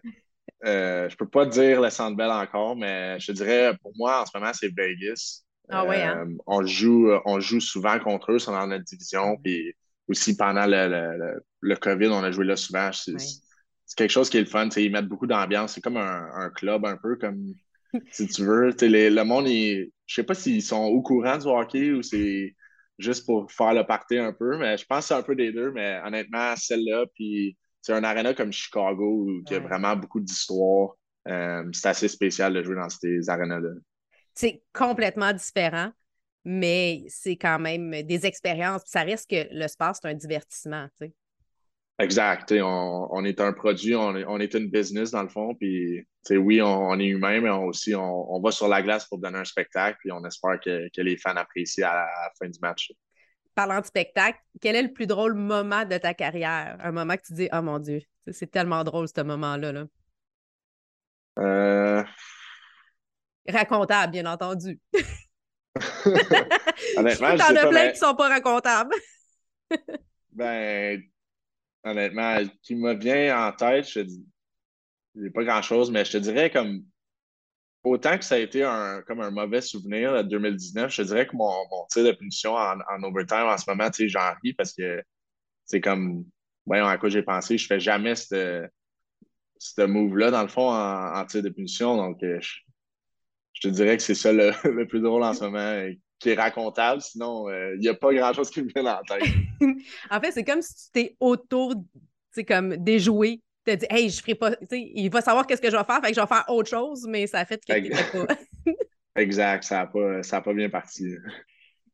euh, 0.66 1.10
je 1.10 1.16
peux 1.18 1.28
pas 1.28 1.46
te 1.46 1.52
dire 1.52 1.82
le 1.82 1.90
Centre 1.90 2.22
encore, 2.24 2.78
mais 2.78 3.20
je 3.20 3.32
dirais, 3.34 3.76
pour 3.82 3.92
moi, 3.98 4.22
en 4.22 4.26
ce 4.26 4.38
moment, 4.38 4.52
c'est 4.54 4.74
Vegas. 4.76 5.44
Ah 5.70 5.86
oui, 5.86 5.98
hein? 5.98 6.28
on, 6.48 6.66
joue, 6.66 7.12
on 7.26 7.40
joue 7.40 7.60
souvent 7.60 8.00
contre 8.00 8.32
eux, 8.32 8.40
c'est 8.40 8.52
dans 8.52 8.66
notre 8.68 8.86
division. 8.86 9.38
Puis 9.44 9.76
aussi, 10.08 10.36
pendant 10.36 10.66
le, 10.66 11.42
le, 11.62 11.76
COVID, 11.76 12.08
on 12.08 12.24
a 12.24 12.32
joué 12.32 12.46
là 12.46 12.56
souvent. 12.56 12.90
C'est 12.92 13.96
quelque 13.96 14.10
chose 14.10 14.30
qui 14.30 14.38
est 14.38 14.42
le 14.42 14.48
fun. 14.48 14.70
Ils 14.78 14.92
mettent 14.92 15.08
beaucoup 15.08 15.28
d'ambiance. 15.28 15.74
C'est 15.74 15.82
comme 15.82 15.98
un, 15.98 16.50
club, 16.56 16.86
un 16.86 16.98
peu, 16.98 17.18
comme 17.18 17.54
si 18.12 18.28
tu 18.28 18.44
veux. 18.44 18.74
le 18.82 19.24
monde, 19.24 19.48
je 19.48 19.86
sais 20.08 20.24
pas 20.24 20.34
s'ils 20.34 20.64
sont 20.64 20.86
au 20.86 21.02
courant 21.04 21.38
du 21.38 21.48
hockey 21.48 21.92
ou 21.92 22.02
c'est 22.02 22.56
juste 23.00 23.26
pour 23.26 23.52
faire 23.52 23.74
le 23.74 23.84
party 23.86 24.18
un 24.18 24.34
peu. 24.34 24.58
Mais 24.58 24.78
je 24.78 24.86
pense 24.86 25.00
que 25.00 25.08
c'est 25.08 25.14
un 25.16 25.24
peu 25.24 25.36
des 25.36 25.52
deux. 25.52 25.72
Mais 25.72 26.00
honnêtement, 26.06 26.56
celle-là, 26.56 27.06
puis 27.16 27.58
c'est 27.82 27.94
un 27.94 28.04
arena 28.04 28.34
comme 28.34 28.52
Chicago 28.52 29.26
où 29.26 29.42
il 29.48 29.52
y 29.52 29.56
a 29.56 29.60
vraiment 29.60 29.96
beaucoup 29.96 30.20
d'histoire. 30.20 30.96
Euh, 31.28 31.64
c'est 31.74 31.88
assez 31.88 32.08
spécial 32.08 32.54
de 32.54 32.62
jouer 32.62 32.76
dans 32.76 32.90
ces 32.90 33.30
arénas-là. 33.30 33.70
C'est 34.34 34.62
complètement 34.74 35.34
différent, 35.34 35.92
mais 36.46 37.04
c'est 37.08 37.36
quand 37.36 37.60
même 37.60 38.04
des 38.04 38.26
expériences. 38.26 38.84
Ça 38.86 39.02
risque 39.02 39.30
que 39.30 39.48
le 39.52 39.68
sport, 39.68 39.96
c'est 39.96 40.08
un 40.08 40.14
divertissement. 40.14 40.88
Exact. 42.00 42.54
On, 42.54 43.26
est 43.26 43.42
un 43.42 43.52
produit, 43.52 43.94
on 43.94 44.40
est, 44.40 44.54
une 44.54 44.70
business 44.70 45.12
dans 45.12 45.22
le 45.22 45.28
fond. 45.28 45.54
Puis, 45.56 46.08
oui, 46.32 46.62
on, 46.62 46.98
est 46.98 47.08
humain, 47.08 47.42
mais 47.42 47.50
aussi 47.50 47.94
on, 47.94 48.40
va 48.42 48.52
sur 48.52 48.70
la 48.70 48.82
glace 48.82 49.06
pour 49.06 49.18
donner 49.18 49.40
un 49.40 49.46
spectacle. 49.46 49.98
Puis 50.00 50.12
on 50.12 50.24
espère 50.24 50.60
que, 50.64 50.88
les 50.96 51.18
fans 51.18 51.36
apprécient 51.36 51.90
à 51.90 51.96
la, 51.96 52.08
fin 52.40 52.48
du 52.48 52.58
match. 52.62 52.94
Parlant 53.54 53.82
de 53.82 53.86
spectacle, 53.86 54.40
quel 54.62 54.78
est 54.78 54.84
le 54.84 54.94
plus 54.94 55.08
drôle 55.08 55.34
moment 55.34 55.84
de 55.84 55.98
ta 55.98 56.14
carrière? 56.14 56.78
Un 56.80 56.94
moment 56.94 57.18
que 57.18 57.24
tu 57.28 57.34
dis, 57.34 57.50
oh 57.52 57.62
mon 57.62 57.80
Dieu, 57.80 58.02
c'est 58.32 58.50
tellement 58.50 58.86
drôle 58.86 59.08
ce 59.14 59.22
moment-là. 59.22 59.74
Là. 59.74 59.86
Euh... 61.40 62.04
Racontable, 63.46 64.14
bien 64.14 64.26
entendu. 64.26 64.80
Honnêtement, 66.96 67.36
T'en 67.36 67.56
as 67.56 67.68
plein 67.68 67.88
qui 67.88 67.94
qui 67.94 68.00
sont 68.00 68.16
pas 68.16 68.30
racontables. 68.30 68.96
ben, 70.32 71.02
honnêtement, 71.84 72.38
qui 72.62 72.76
me 72.76 72.94
vient 72.94 73.48
en 73.48 73.52
tête, 73.52 73.90
je 73.90 74.02
dis, 74.02 74.26
pas 75.34 75.44
grand-chose, 75.44 75.92
mais 75.92 76.06
je 76.06 76.14
te 76.14 76.18
dirais 76.18 76.50
comme 76.50 76.84
autant 77.84 78.18
que 78.18 78.26
ça 78.26 78.36
a 78.36 78.40
été 78.40 78.64
un, 78.64 79.02
comme 79.04 79.22
un 79.22 79.32
mauvais 79.32 79.62
souvenir 79.62 80.24
de 80.24 80.30
2019, 80.30 80.92
je 80.92 81.02
te 81.02 81.08
dirais 81.08 81.28
que 81.28 81.36
mon, 81.36 81.52
tir 81.90 82.04
de 82.04 82.12
punition 82.12 82.56
en, 82.56 83.04
overtime 83.04 83.48
en 83.48 83.58
ce 83.58 83.70
moment, 83.70 83.90
tu 83.90 84.04
sais, 84.04 84.10
j'en 84.10 84.34
ris 84.44 84.54
parce 84.54 84.74
que 84.74 85.02
c'est 85.66 85.82
comme, 85.82 86.26
voyons 86.66 86.86
à 86.86 86.98
quoi 86.98 87.10
j'ai 87.10 87.24
pensé, 87.24 87.58
je 87.58 87.68
fais 87.68 87.80
jamais 87.80 88.16
ce 88.16 88.68
move-là, 89.78 90.32
dans 90.32 90.42
le 90.42 90.50
fond, 90.50 90.70
en, 90.70 91.26
tir 91.26 91.44
de 91.44 91.50
punition. 91.50 91.96
Donc, 91.96 92.22
euh, 92.24 92.40
je, 93.54 93.62
te 93.62 93.68
dirais 93.68 93.98
que 93.98 94.04
c'est 94.04 94.16
ça 94.16 94.34
le, 94.34 94.52
le, 94.70 94.88
plus 94.88 95.02
drôle 95.02 95.24
en 95.24 95.34
ce 95.34 95.44
moment 95.46 95.90
qui 96.20 96.30
est 96.30 96.36
racontable. 96.36 97.02
Sinon, 97.02 97.50
euh, 97.50 97.74
il 97.76 97.80
n'y 97.80 97.88
a 97.88 97.94
pas 97.94 98.14
grand-chose 98.14 98.50
qui 98.50 98.62
me 98.62 98.68
vient 98.68 98.86
en 98.86 99.02
tête. 99.04 99.24
en 100.12 100.20
fait, 100.20 100.32
c'est 100.32 100.44
comme 100.44 100.62
si 100.62 100.76
tu 100.76 100.92
t'es 100.92 101.18
auto, 101.20 101.74
comme 102.48 102.76
déjoué. 102.78 103.42
Tu 103.66 103.72
as 103.72 103.76
dit, 103.78 103.88
hey, 103.90 104.10
je 104.10 104.22
ferai 104.22 104.36
pas, 104.36 104.52
il 104.72 105.10
va 105.10 105.22
savoir 105.22 105.48
qu'est-ce 105.48 105.62
que 105.62 105.70
je 105.70 105.76
vais 105.76 105.84
faire, 105.84 106.02
fait 106.02 106.10
que 106.10 106.16
je 106.16 106.22
vais 106.22 106.28
faire 106.28 106.46
autre 106.48 106.70
chose, 106.70 107.06
mais 107.08 107.28
ça 107.28 107.40
a 107.40 107.46
fait 107.46 107.58
que 107.58 107.74
tu 107.74 108.26
pas. 108.26 108.36
exact, 109.16 109.64
ça 109.64 109.80
n'a 109.80 109.88
pas, 109.88 110.42
pas 110.42 110.54
bien 110.54 110.70
parti. 110.70 111.16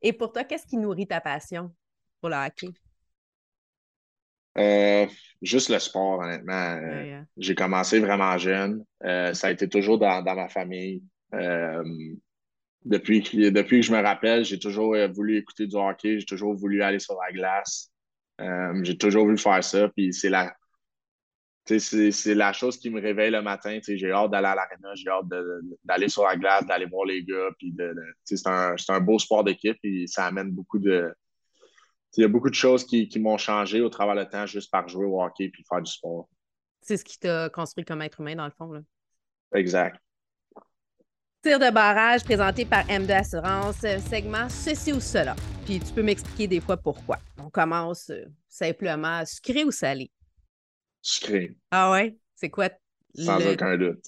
Et 0.01 0.13
pour 0.13 0.31
toi, 0.31 0.43
qu'est-ce 0.43 0.67
qui 0.67 0.77
nourrit 0.77 1.07
ta 1.07 1.21
passion 1.21 1.71
pour 2.21 2.29
le 2.29 2.35
hockey? 2.35 2.69
Euh, 4.57 5.07
juste 5.41 5.69
le 5.69 5.79
sport, 5.79 6.19
honnêtement. 6.19 6.77
Euh, 6.77 7.21
j'ai 7.37 7.55
commencé 7.55 7.99
vraiment 7.99 8.37
jeune. 8.37 8.85
ça 9.01 9.47
a 9.47 9.51
été 9.51 9.67
toujours 9.67 9.97
dans, 9.97 10.21
dans 10.21 10.35
ma 10.35 10.47
famille 10.47 11.03
depuis 12.85 13.23
que, 13.23 13.49
depuis 13.49 13.81
que 13.81 13.85
je 13.85 13.91
me 13.91 14.01
rappelle, 14.01 14.45
j'ai 14.45 14.59
toujours 14.59 14.95
euh, 14.95 15.07
voulu 15.07 15.37
écouter 15.37 15.67
du 15.67 15.75
hockey, 15.75 16.19
j'ai 16.19 16.25
toujours 16.25 16.53
voulu 16.53 16.83
aller 16.83 16.99
sur 16.99 17.17
la 17.19 17.31
glace. 17.31 17.91
Euh, 18.41 18.79
j'ai 18.83 18.97
toujours 18.97 19.25
voulu 19.25 19.37
faire 19.37 19.63
ça. 19.63 19.89
Puis 19.89 20.13
c'est 20.13 20.29
la, 20.29 20.55
c'est 21.65 22.35
la 22.35 22.53
chose 22.53 22.77
qui 22.77 22.91
me 22.91 23.01
réveille 23.01 23.31
le 23.31 23.41
matin. 23.41 23.79
J'ai 23.81 24.11
hâte 24.11 24.31
d'aller 24.31 24.47
à 24.47 24.55
l'aréna, 24.55 24.93
j'ai 24.93 25.09
hâte 25.09 25.25
d'aller 25.83 26.09
sur 26.09 26.23
la 26.23 26.37
glace, 26.37 26.65
d'aller 26.67 26.85
voir 26.85 27.05
les 27.05 27.23
gars. 27.23 27.49
Puis 27.57 27.71
de, 27.71 27.95
c'est 28.23 28.47
un, 28.47 28.75
un, 28.89 28.99
beau 28.99 29.17
sport 29.17 29.43
d'équipe 29.43 29.77
et 29.83 30.05
ça 30.07 30.27
amène 30.27 30.51
beaucoup 30.51 30.79
de. 30.79 31.11
Il 32.17 32.21
y 32.21 32.23
a 32.23 32.29
beaucoup 32.29 32.49
de 32.49 32.55
choses 32.55 32.85
qui, 32.85 33.09
qui 33.09 33.19
m'ont 33.19 33.37
changé 33.37 33.81
au 33.81 33.89
travers 33.89 34.15
du 34.15 34.29
temps 34.29 34.45
juste 34.45 34.71
par 34.71 34.87
jouer 34.87 35.05
au 35.05 35.21
hockey 35.21 35.49
puis 35.49 35.65
faire 35.67 35.81
du 35.81 35.91
sport. 35.91 36.29
C'est 36.81 36.97
ce 36.97 37.03
qui 37.03 37.19
t'a 37.19 37.49
construit 37.49 37.83
comme 37.83 38.01
être 38.03 38.21
humain, 38.21 38.35
dans 38.35 38.45
le 38.45 38.51
fond. 38.51 38.71
Là. 38.71 38.81
Exact. 39.53 39.99
Tir 41.45 41.59
de 41.59 41.69
barrage 41.69 42.23
présenté 42.23 42.65
par 42.65 42.83
M2 42.87 43.11
Assurance, 43.11 43.85
segment 44.09 44.49
ceci 44.49 44.91
ou 44.91 44.99
cela. 44.99 45.35
Puis 45.63 45.79
tu 45.79 45.93
peux 45.93 46.01
m'expliquer 46.01 46.47
des 46.47 46.59
fois 46.59 46.75
pourquoi. 46.75 47.19
On 47.37 47.51
commence 47.51 48.09
euh, 48.09 48.25
simplement 48.49 49.23
sucré 49.27 49.63
ou 49.63 49.69
salé? 49.69 50.09
Sucré. 51.03 51.55
Ah 51.69 51.91
ouais? 51.91 52.17
C'est 52.33 52.49
quoi? 52.49 52.69
Sans 53.13 53.45
aucun 53.45 53.77
doute. 53.77 54.03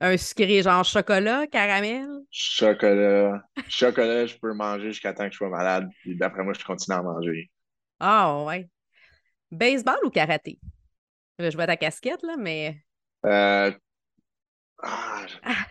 Un 0.00 0.18
sucré 0.18 0.60
genre 0.60 0.84
chocolat, 0.84 1.46
caramel? 1.46 2.06
Chocolat. 2.30 3.42
chocolat, 3.70 4.26
je 4.26 4.36
peux 4.36 4.52
manger 4.52 4.88
jusqu'à 4.88 5.14
temps 5.14 5.24
que 5.24 5.32
je 5.32 5.38
sois 5.38 5.48
malade. 5.48 5.88
Puis 6.02 6.18
d'après 6.18 6.44
moi, 6.44 6.52
je 6.52 6.62
continue 6.66 6.98
à 6.98 7.02
manger. 7.02 7.50
Ah 7.98 8.44
ouais. 8.44 8.68
Baseball 9.50 10.00
ou 10.04 10.10
karaté? 10.10 10.60
Je 11.38 11.56
vois 11.56 11.66
ta 11.66 11.78
casquette, 11.78 12.22
là, 12.24 12.36
mais. 12.36 12.76
Euh... 13.24 13.72
Ah, 14.82 15.24
ah. 15.44 15.66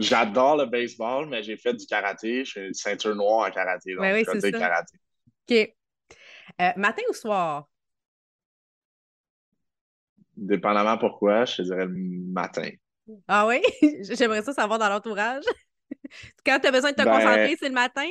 J'adore 0.00 0.56
le 0.56 0.66
baseball, 0.66 1.28
mais 1.28 1.42
j'ai 1.42 1.56
fait 1.56 1.74
du 1.74 1.86
karaté. 1.86 2.44
Je 2.44 2.50
suis 2.50 2.74
ceinture 2.74 3.14
noire 3.14 3.48
en 3.48 3.50
karaté. 3.50 3.94
Donc 3.94 4.04
oui, 4.12 4.24
c'est 4.24 4.40
ça. 4.40 4.52
karaté. 4.52 4.98
OK. 5.48 5.74
Euh, 6.60 6.72
matin 6.76 7.02
ou 7.08 7.12
soir? 7.12 7.68
Dépendamment 10.36 10.98
pourquoi, 10.98 11.44
je 11.44 11.56
te 11.56 11.62
dirais 11.62 11.86
le 11.86 11.94
matin. 12.32 12.70
Ah 13.26 13.46
oui? 13.46 13.60
J'aimerais 14.02 14.42
ça 14.42 14.52
savoir 14.52 14.78
dans 14.78 14.88
l'entourage. 14.88 15.44
Quand 16.46 16.58
tu 16.60 16.68
as 16.68 16.70
besoin 16.70 16.92
de 16.92 16.96
te 16.96 17.02
ben, 17.02 17.12
concentrer, 17.12 17.56
c'est 17.58 17.68
le 17.68 17.74
matin? 17.74 18.08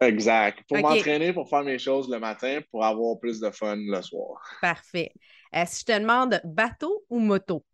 Exact. 0.00 0.60
Pour 0.68 0.78
m'entraîner, 0.78 1.32
pour 1.32 1.48
faire 1.48 1.62
mes 1.62 1.78
choses 1.78 2.10
le 2.10 2.18
matin, 2.18 2.60
pour 2.70 2.84
avoir 2.84 3.18
plus 3.18 3.40
de 3.40 3.50
fun 3.50 3.76
le 3.76 4.02
soir. 4.02 4.42
Parfait. 4.60 5.12
Euh, 5.54 5.64
si 5.66 5.80
je 5.80 5.92
te 5.92 5.98
demande 5.98 6.40
bateau 6.44 7.04
ou 7.08 7.18
moto? 7.18 7.64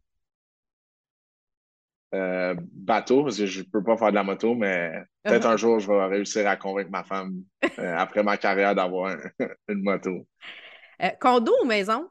Euh, 2.15 2.55
bateau, 2.73 3.25
parce 3.25 3.37
que 3.37 3.45
je 3.45 3.61
ne 3.61 3.65
peux 3.65 3.85
pas 3.85 3.99
faire 3.99 4.09
de 4.11 4.15
la 4.15 4.23
moto, 4.23 4.55
mais 4.55 4.93
peut-être 5.23 5.47
un 5.47 5.57
jour, 5.57 5.79
je 5.79 5.89
vais 5.89 6.07
réussir 6.07 6.47
à 6.47 6.57
convaincre 6.57 6.91
ma 6.91 7.05
femme, 7.05 7.43
euh, 7.65 7.69
après 7.97 8.23
ma 8.23 8.39
carrière, 8.39 8.75
d'avoir 8.75 9.15
une 9.69 9.83
moto. 9.83 10.27
Euh, 11.03 11.11
condo 11.21 11.53
ou 11.63 11.67
maison? 11.67 12.09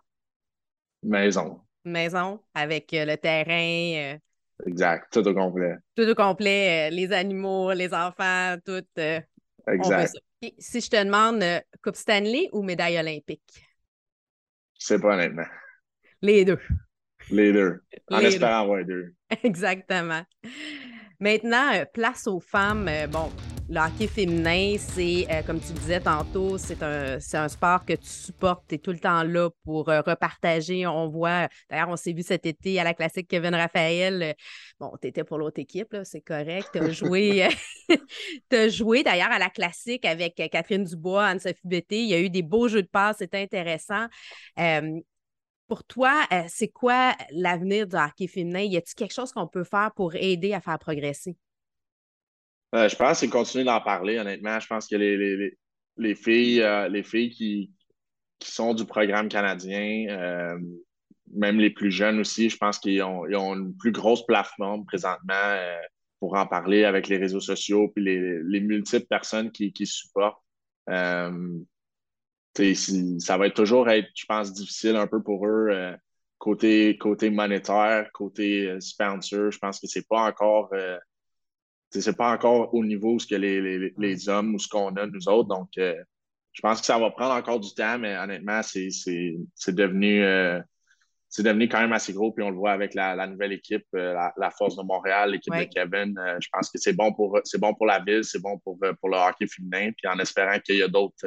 Maison. 1.01 1.61
Maison, 1.83 2.41
avec 2.53 2.89
le 2.91 3.15
terrain. 3.15 4.19
Exact, 4.65 5.11
tout 5.11 5.27
au 5.27 5.33
complet. 5.33 5.75
Tout 5.95 6.07
au 6.07 6.15
complet, 6.15 6.91
les 6.91 7.11
animaux, 7.11 7.71
les 7.73 7.93
enfants, 7.93 8.55
tout. 8.63 8.83
exact. 9.67 10.13
Si 10.59 10.81
je 10.81 10.89
te 10.89 11.03
demande 11.03 11.43
Coupe 11.83 11.95
Stanley 11.95 12.49
ou 12.51 12.61
médaille 12.61 12.99
olympique? 12.99 13.65
Je 14.79 14.85
sais 14.85 14.99
pas 14.99 15.15
honnêtement. 15.15 15.45
Les 16.21 16.45
deux. 16.45 16.59
Les 17.31 17.51
deux. 17.51 17.81
En 18.11 18.19
espérant 18.19 18.61
avoir 18.61 18.85
deux. 18.85 19.15
Exactement. 19.43 20.23
Maintenant, 21.19 21.73
euh, 21.73 21.85
place 21.85 22.27
aux 22.27 22.39
femmes. 22.39 22.87
Euh, 22.87 23.07
bon, 23.07 23.31
le 23.69 23.79
hockey 23.79 24.07
féminin, 24.07 24.75
c'est, 24.77 25.25
euh, 25.31 25.41
comme 25.41 25.59
tu 25.59 25.73
disais 25.73 25.99
tantôt, 25.99 26.59
c'est 26.59 26.83
un, 26.83 27.17
un 27.17 27.47
sport 27.49 27.83
que 27.85 27.93
tu 27.93 28.07
supportes. 28.07 28.65
Tu 28.69 28.75
es 28.75 28.77
tout 28.77 28.91
le 28.91 28.99
temps 28.99 29.23
là 29.23 29.49
pour 29.65 29.87
repartager. 29.87 30.85
On 30.85 31.07
voit, 31.07 31.47
d'ailleurs, 31.69 31.89
on 31.89 31.95
s'est 31.95 32.13
vu 32.13 32.21
cet 32.21 32.45
été 32.45 32.79
à 32.79 32.83
la 32.83 32.93
classique 32.93 33.27
Kevin 33.27 33.55
Raphaël. 33.55 34.35
bon, 34.79 34.91
tu 35.01 35.07
étais 35.07 35.23
pour 35.23 35.39
l'autre 35.39 35.59
équipe, 35.59 35.97
c'est 36.03 36.21
correct. 36.21 36.69
Tu 36.71 36.79
as 36.79 36.91
joué, 36.91 37.47
as 38.51 38.69
joué 38.69 39.01
d'ailleurs 39.01 39.31
à 39.31 39.39
la 39.39 39.49
classique 39.49 40.05
avec 40.05 40.35
Catherine 40.51 40.83
Dubois, 40.83 41.25
Anne-Sophie 41.25 41.59
Bété. 41.65 42.03
Il 42.03 42.09
y 42.09 42.13
a 42.13 42.19
eu 42.19 42.29
des 42.29 42.43
beaux 42.43 42.67
jeux 42.67 42.83
de 42.83 42.87
passe, 42.87 43.17
c'était 43.17 43.41
intéressant. 43.41 44.05
Pour 45.67 45.83
toi, 45.83 46.25
euh, 46.31 46.43
c'est 46.47 46.69
quoi 46.69 47.13
l'avenir 47.31 47.87
du 47.87 47.95
hockey 47.95 48.27
féminin? 48.27 48.61
Y 48.61 48.77
a-t-il 48.77 48.95
quelque 48.95 49.13
chose 49.13 49.33
qu'on 49.33 49.47
peut 49.47 49.65
faire 49.65 49.91
pour 49.95 50.15
aider 50.15 50.53
à 50.53 50.61
faire 50.61 50.79
progresser? 50.79 51.35
Euh, 52.75 52.87
je 52.87 52.95
pense 52.95 53.11
que 53.11 53.17
c'est 53.17 53.29
continuer 53.29 53.65
d'en 53.65 53.81
parler, 53.81 54.17
honnêtement. 54.17 54.59
Je 54.59 54.67
pense 54.67 54.87
que 54.87 54.95
les, 54.95 56.15
filles, 56.15 56.61
euh, 56.61 56.87
les 56.87 57.03
filles 57.03 57.31
qui, 57.31 57.71
qui, 58.39 58.51
sont 58.51 58.73
du 58.73 58.85
programme 58.85 59.27
canadien, 59.27 60.57
même 61.33 61.59
les 61.59 61.69
plus 61.69 61.91
jeunes 61.91 62.19
aussi, 62.19 62.49
je 62.49 62.57
pense 62.57 62.79
qu'ils 62.79 63.03
ont, 63.03 63.25
une 63.25 63.75
plus 63.75 63.91
grosse 63.91 64.25
plateforme 64.25 64.85
présentement 64.85 65.55
pour 66.19 66.35
en 66.35 66.47
parler 66.47 66.85
avec 66.85 67.09
les 67.09 67.17
réseaux 67.17 67.41
sociaux 67.41 67.89
puis 67.89 68.03
les, 68.03 68.59
multiples 68.61 69.07
personnes 69.07 69.51
qui, 69.51 69.73
qui 69.73 69.85
supportent 69.85 70.41
ça 73.19 73.37
va 73.37 73.47
être 73.47 73.55
toujours 73.55 73.89
être, 73.89 74.09
je 74.15 74.25
pense, 74.25 74.53
difficile 74.53 74.95
un 74.95 75.07
peu 75.07 75.21
pour 75.21 75.45
eux 75.45 75.67
euh, 75.69 75.95
côté, 76.37 76.97
côté 76.97 77.29
monétaire, 77.29 78.09
côté 78.13 78.67
euh, 78.67 78.79
sponsor. 78.79 79.51
Je 79.51 79.57
pense 79.59 79.79
que 79.79 79.87
c'est 79.87 80.07
pas 80.07 80.21
encore 80.21 80.69
euh, 80.73 80.97
c'est 81.89 82.17
pas 82.17 82.31
encore 82.33 82.73
au 82.73 82.83
niveau 82.83 83.17
ce 83.17 83.27
que 83.27 83.35
les, 83.35 83.93
les, 83.97 84.29
hommes 84.29 84.55
ou 84.55 84.59
ce 84.59 84.67
qu'on 84.67 84.95
a 84.97 85.05
nous 85.07 85.29
autres. 85.29 85.47
Donc 85.47 85.69
je 85.77 86.61
pense 86.61 86.81
que 86.81 86.85
ça 86.85 86.99
va 86.99 87.09
prendre 87.11 87.33
encore 87.33 87.61
du 87.61 87.73
temps, 87.73 87.97
mais 87.97 88.17
honnêtement, 88.17 88.61
c'est 88.61 88.89
devenu 89.67 90.21
c'est 91.29 91.43
devenu 91.43 91.69
quand 91.69 91.79
même 91.79 91.93
assez 91.93 92.11
gros. 92.11 92.33
Puis 92.33 92.43
on 92.43 92.49
le 92.49 92.57
voit 92.57 92.73
avec 92.73 92.93
la, 92.93 93.25
nouvelle 93.25 93.53
équipe, 93.53 93.85
la, 93.93 94.51
Force 94.57 94.75
de 94.75 94.83
Montréal, 94.83 95.31
l'équipe 95.31 95.53
de 95.53 95.63
Kevin. 95.63 96.13
je 96.41 96.47
pense 96.51 96.69
que 96.69 96.77
c'est 96.77 96.91
bon 96.91 97.13
pour 97.13 97.39
c'est 97.45 97.59
bon 97.59 97.73
pour 97.73 97.85
la 97.85 97.99
ville, 97.99 98.25
c'est 98.25 98.41
bon 98.41 98.59
pour, 98.59 98.77
pour 98.99 99.09
le 99.09 99.17
hockey 99.17 99.47
féminin. 99.47 99.91
Puis 99.97 100.09
en 100.09 100.19
espérant 100.19 100.59
qu'il 100.59 100.75
y 100.75 100.83
a 100.83 100.89
d'autres 100.89 101.25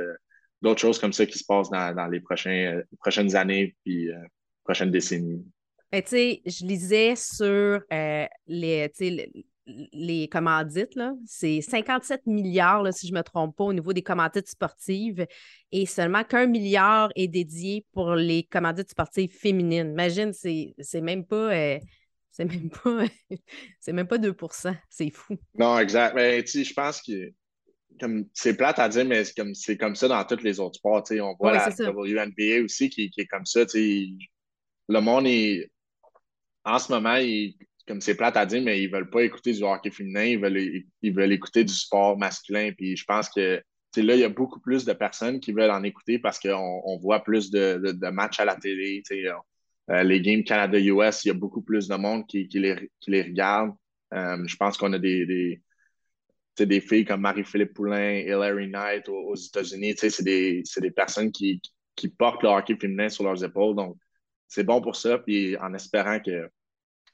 d'autres 0.62 0.80
choses 0.80 0.98
comme 0.98 1.12
ça 1.12 1.26
qui 1.26 1.38
se 1.38 1.44
passent 1.44 1.70
dans, 1.70 2.08
les 2.10 2.20
prochains, 2.20 2.76
euh, 2.76 2.82
prochaines 2.98 3.34
années 3.36 3.76
puis 3.84 4.10
euh, 4.10 4.18
prochaines 4.64 4.90
décennies. 4.90 5.44
Ben, 5.92 6.02
tu 6.02 6.10
sais, 6.10 6.42
je 6.46 6.64
lisais 6.64 7.16
sur 7.16 7.82
euh, 7.92 8.26
les, 8.46 8.92
les 9.92 10.28
commandites, 10.28 10.98
c'est 11.26 11.60
57 11.60 12.26
milliards, 12.26 12.92
si 12.92 13.08
je 13.08 13.12
ne 13.12 13.18
me 13.18 13.22
trompe 13.22 13.56
pas, 13.56 13.64
au 13.64 13.72
niveau 13.72 13.92
des 13.92 14.02
commandites 14.02 14.48
sportives, 14.48 15.26
et 15.72 15.86
seulement 15.86 16.22
qu'un 16.22 16.46
milliard 16.46 17.10
est 17.16 17.28
dédié 17.28 17.84
pour 17.92 18.14
les 18.14 18.44
commandites 18.44 18.90
sportives 18.90 19.32
féminines. 19.32 19.90
Imagine, 19.90 20.32
c'est 20.32 21.00
même 21.00 21.24
pas. 21.24 21.78
C'est 22.30 22.44
même 22.44 22.70
pas 22.70 23.04
c'est 23.80 23.92
même 23.92 24.06
pas 24.06 24.18
2% 24.18 24.76
C'est 24.88 25.10
fou. 25.10 25.36
Non, 25.58 25.78
exact. 25.78 26.14
Mais 26.14 26.42
tu 26.44 26.50
sais, 26.50 26.64
je 26.64 26.72
pense 26.72 27.02
que 27.02 27.32
comme 28.00 28.24
c'est 28.34 28.56
plate 28.56 28.78
à 28.78 28.88
dire, 28.88 29.04
mais 29.04 29.24
c'est 29.24 29.34
comme, 29.34 29.52
comme 29.78 29.94
ça 29.94 30.08
dans 30.08 30.24
tous 30.24 30.42
les 30.42 30.58
autres 30.58 30.76
sports. 30.76 31.04
On 31.10 31.34
voit 31.38 31.52
la 31.52 31.68
WNBA 31.68 32.64
aussi 32.64 32.88
qui, 32.88 33.10
qui, 33.10 33.20
est 33.20 33.26
comme 33.26 33.46
ça. 33.46 33.60
Le 33.74 35.00
monde 35.00 35.26
est. 35.26 35.70
En 36.64 36.78
ce 36.78 36.92
moment, 36.92 37.16
il, 37.16 37.54
comme 37.86 38.00
c'est 38.00 38.16
plate 38.16 38.36
à 38.36 38.46
dire, 38.46 38.62
mais 38.62 38.82
ils 38.82 38.90
ne 38.90 38.96
veulent 38.96 39.10
pas 39.10 39.22
écouter 39.22 39.52
du 39.52 39.62
hockey 39.62 39.90
féminin, 39.90 40.24
ils 40.24 40.38
veulent, 40.38 40.84
ils 41.02 41.14
veulent 41.14 41.32
écouter 41.32 41.64
du 41.64 41.72
sport 41.72 42.18
masculin. 42.18 42.70
Puis 42.76 42.96
je 42.96 43.04
pense 43.04 43.28
que 43.28 43.62
là, 43.96 44.14
il 44.14 44.20
y 44.20 44.24
a 44.24 44.28
beaucoup 44.28 44.60
plus 44.60 44.84
de 44.84 44.92
personnes 44.92 45.40
qui 45.40 45.52
veulent 45.52 45.70
en 45.70 45.82
écouter 45.82 46.18
parce 46.18 46.38
qu'on 46.38 46.82
on 46.84 46.98
voit 46.98 47.24
plus 47.24 47.50
de, 47.50 47.80
de, 47.92 48.08
matchs 48.08 48.40
à 48.40 48.44
la 48.44 48.56
télé. 48.56 49.02
Euh, 49.90 50.02
les 50.04 50.20
games 50.20 50.44
Canada-US, 50.44 51.24
il 51.24 51.28
y 51.28 51.30
a 51.32 51.34
beaucoup 51.34 51.62
plus 51.62 51.88
de 51.88 51.96
monde 51.96 52.26
qui, 52.28 52.46
qui, 52.46 52.60
les, 52.60 52.90
qui 53.00 53.10
les, 53.10 53.22
regarde. 53.22 53.72
Euh, 54.14 54.38
je 54.46 54.56
pense 54.56 54.76
qu'on 54.78 54.92
a 54.92 54.98
des, 54.98 55.26
des, 55.26 55.60
des, 56.66 56.80
filles 56.80 57.04
comme 57.04 57.20
Marie-Philippe 57.20 57.74
Poulain, 57.74 58.20
Hilary 58.20 58.68
Knight 58.68 59.08
aux, 59.08 59.34
États-Unis. 59.34 59.94
C'est 59.96 60.22
des, 60.22 60.62
des, 60.76 60.90
personnes 60.90 61.30
qui, 61.32 61.60
qui 61.96 62.08
portent 62.08 62.42
le 62.42 62.48
hockey 62.48 62.76
féminin 62.76 63.08
sur 63.08 63.24
leurs 63.24 63.42
épaules. 63.42 63.76
Donc, 63.76 63.96
c'est 64.48 64.64
bon 64.64 64.80
pour 64.80 64.96
ça. 64.96 65.18
Puis 65.18 65.56
en 65.58 65.74
espérant 65.74 66.20
que 66.20 66.50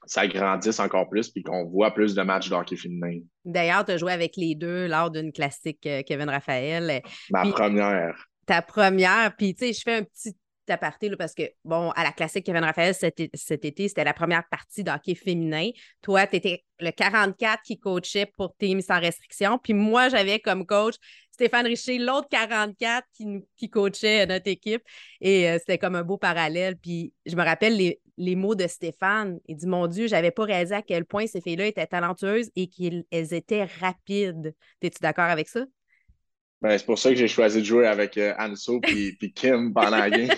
ça 0.05 0.27
grandisse 0.27 0.79
encore 0.79 1.09
plus 1.09 1.29
puis 1.29 1.43
qu'on 1.43 1.65
voit 1.65 1.93
plus 1.93 2.15
de 2.15 2.21
matchs 2.21 2.49
de 2.49 2.55
hockey 2.55 2.77
féminin. 2.77 3.19
D'ailleurs, 3.43 3.83
tu 3.85 3.91
as 3.91 3.97
joué 3.97 4.11
avec 4.11 4.35
les 4.37 4.55
deux 4.55 4.87
lors 4.87 5.11
d'une 5.11 5.31
classique 5.31 5.85
euh, 5.85 6.01
Kevin 6.03 6.29
Raphaël. 6.29 7.01
Ma 7.29 7.43
première. 7.51 8.27
Ta 8.45 8.61
première. 8.61 9.35
Puis, 9.35 9.53
tu 9.53 9.65
sais, 9.65 9.73
je 9.73 9.81
fais 9.83 9.95
un 9.95 10.03
petit 10.03 10.35
aparté 10.73 11.09
là, 11.09 11.17
parce 11.17 11.33
que, 11.33 11.43
bon, 11.63 11.91
à 11.91 12.03
la 12.03 12.11
classique 12.11 12.45
Kevin 12.45 12.63
Raphaël 12.63 12.93
cet, 12.93 13.19
été, 13.19 13.87
c'était 13.87 14.03
la 14.03 14.13
première 14.13 14.47
partie 14.49 14.83
d'hockey 14.83 15.15
féminin. 15.15 15.69
Toi, 16.01 16.27
tu 16.27 16.37
étais 16.37 16.63
le 16.79 16.91
44 16.91 17.61
qui 17.63 17.79
coachait 17.79 18.25
pour 18.25 18.55
Team 18.57 18.81
sans 18.81 18.99
restriction. 18.99 19.57
Puis 19.57 19.73
moi, 19.73 20.09
j'avais 20.09 20.39
comme 20.39 20.65
coach 20.65 20.95
Stéphane 21.31 21.67
Richer, 21.67 21.99
l'autre 21.99 22.27
44 22.29 23.05
qui, 23.13 23.25
qui 23.55 23.69
coachait 23.69 24.25
notre 24.25 24.47
équipe. 24.47 24.81
Et 25.21 25.49
euh, 25.49 25.57
c'était 25.59 25.77
comme 25.77 25.95
un 25.95 26.03
beau 26.03 26.17
parallèle. 26.17 26.77
Puis 26.77 27.13
je 27.25 27.35
me 27.35 27.43
rappelle 27.43 27.77
les, 27.77 28.01
les 28.17 28.35
mots 28.35 28.55
de 28.55 28.67
Stéphane. 28.67 29.39
Il 29.47 29.55
dit 29.55 29.67
Mon 29.67 29.87
Dieu, 29.87 30.07
j'avais 30.07 30.31
pas 30.31 30.43
réalisé 30.43 30.75
à 30.75 30.81
quel 30.81 31.05
point 31.05 31.27
ces 31.27 31.41
filles-là 31.41 31.67
étaient 31.67 31.87
talentueuses 31.87 32.49
et 32.55 32.67
qu'elles 32.67 33.33
étaient 33.33 33.65
rapides. 33.79 34.55
Es-tu 34.81 34.99
d'accord 35.01 35.25
avec 35.25 35.47
ça? 35.47 35.65
Ben, 36.61 36.77
c'est 36.77 36.85
pour 36.85 36.97
ça 36.97 37.09
que 37.09 37.15
j'ai 37.15 37.27
choisi 37.27 37.59
de 37.59 37.65
jouer 37.65 37.87
avec 37.87 38.17
euh, 38.17 38.33
Anso 38.39 38.81
et 38.87 39.31
Kim 39.31 39.73
pendant 39.73 39.97
la 39.97 40.09
game. 40.09 40.29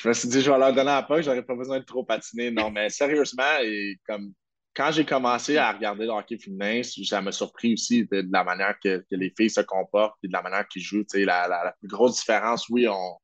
je 0.00 0.08
me 0.08 0.12
suis 0.12 0.28
dit, 0.28 0.40
je 0.40 0.50
vais 0.50 0.58
leur 0.58 0.72
donner 0.72 0.90
un 0.90 1.02
peu, 1.02 1.22
j'aurais 1.22 1.44
pas 1.44 1.54
besoin 1.54 1.78
de 1.78 1.84
trop 1.84 2.04
patiner. 2.04 2.50
Non, 2.50 2.70
mais 2.70 2.90
sérieusement, 2.90 3.58
et 3.62 3.96
comme 4.06 4.32
quand 4.74 4.90
j'ai 4.90 5.04
commencé 5.04 5.56
à 5.56 5.70
regarder 5.70 6.04
le 6.04 6.10
hockey 6.10 6.36
féminin, 6.36 6.82
ça 6.82 7.22
m'a 7.22 7.30
surpris 7.30 7.74
aussi 7.74 8.06
de, 8.10 8.26
la 8.30 8.42
manière 8.42 8.74
que, 8.82 9.04
les 9.12 9.32
filles 9.36 9.50
se 9.50 9.60
comportent 9.60 10.16
et 10.24 10.28
de 10.28 10.32
la 10.32 10.42
manière 10.42 10.66
qu'ils 10.66 10.82
jouent. 10.82 11.04
La, 11.14 11.46
la, 11.46 11.64
la, 11.64 11.74
plus 11.78 11.88
grosse 11.88 12.16
différence, 12.16 12.68
oui, 12.68 12.88
on, 12.88 13.16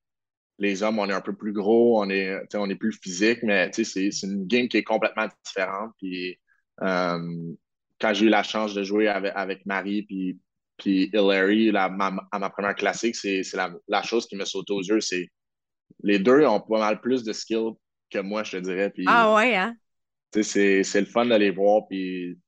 les 0.61 0.83
hommes, 0.83 0.99
on 0.99 1.09
est 1.09 1.13
un 1.13 1.21
peu 1.21 1.35
plus 1.35 1.53
gros, 1.53 2.01
on 2.01 2.09
est, 2.11 2.39
on 2.55 2.71
est 2.71 2.77
plus 2.77 2.93
physique, 3.03 3.41
mais 3.43 3.71
c'est 3.73 4.11
une 4.23 4.47
game 4.47 4.69
qui 4.69 4.77
est 4.77 4.85
complètement 4.85 5.27
différente. 5.45 5.93
Puis, 5.99 6.39
euh, 6.83 7.55
quand 8.01 8.15
j'ai 8.15 8.27
eu 8.27 8.29
la 8.29 8.43
chance 8.43 8.75
de 8.75 8.83
jouer 8.85 9.09
avec, 9.09 9.33
avec 9.35 9.67
Marie 9.67 10.03
puis, 10.03 10.39
puis 10.81 11.11
Hillary 11.13 11.71
à 11.77 11.89
ma 11.89 12.51
première 12.51 12.75
classique, 12.75 13.15
c'est 13.15 13.43
la, 13.89 14.03
chose 14.03 14.27
qui 14.27 14.37
me 14.37 14.45
saute 14.45 14.71
aux 14.71 14.83
yeux. 14.83 15.01
C'est 15.01 15.29
les 16.03 16.19
deux 16.19 16.45
ont 16.47 16.61
pas 16.61 16.79
mal 16.79 17.01
plus 17.01 17.23
de 17.23 17.33
skill 17.33 17.73
que 18.11 18.19
moi, 18.19 18.43
je 18.43 18.53
te 18.53 18.57
dirais. 18.63 18.91
Puis, 18.91 19.05
ah 19.07 19.35
ouais, 19.35 19.55
hein? 19.55 19.77
C'est 20.33 20.83
le 20.95 21.05
fun 21.05 21.27
de 21.27 21.35
les 21.35 21.51
voir. 21.51 21.87
Puis, 21.89 22.39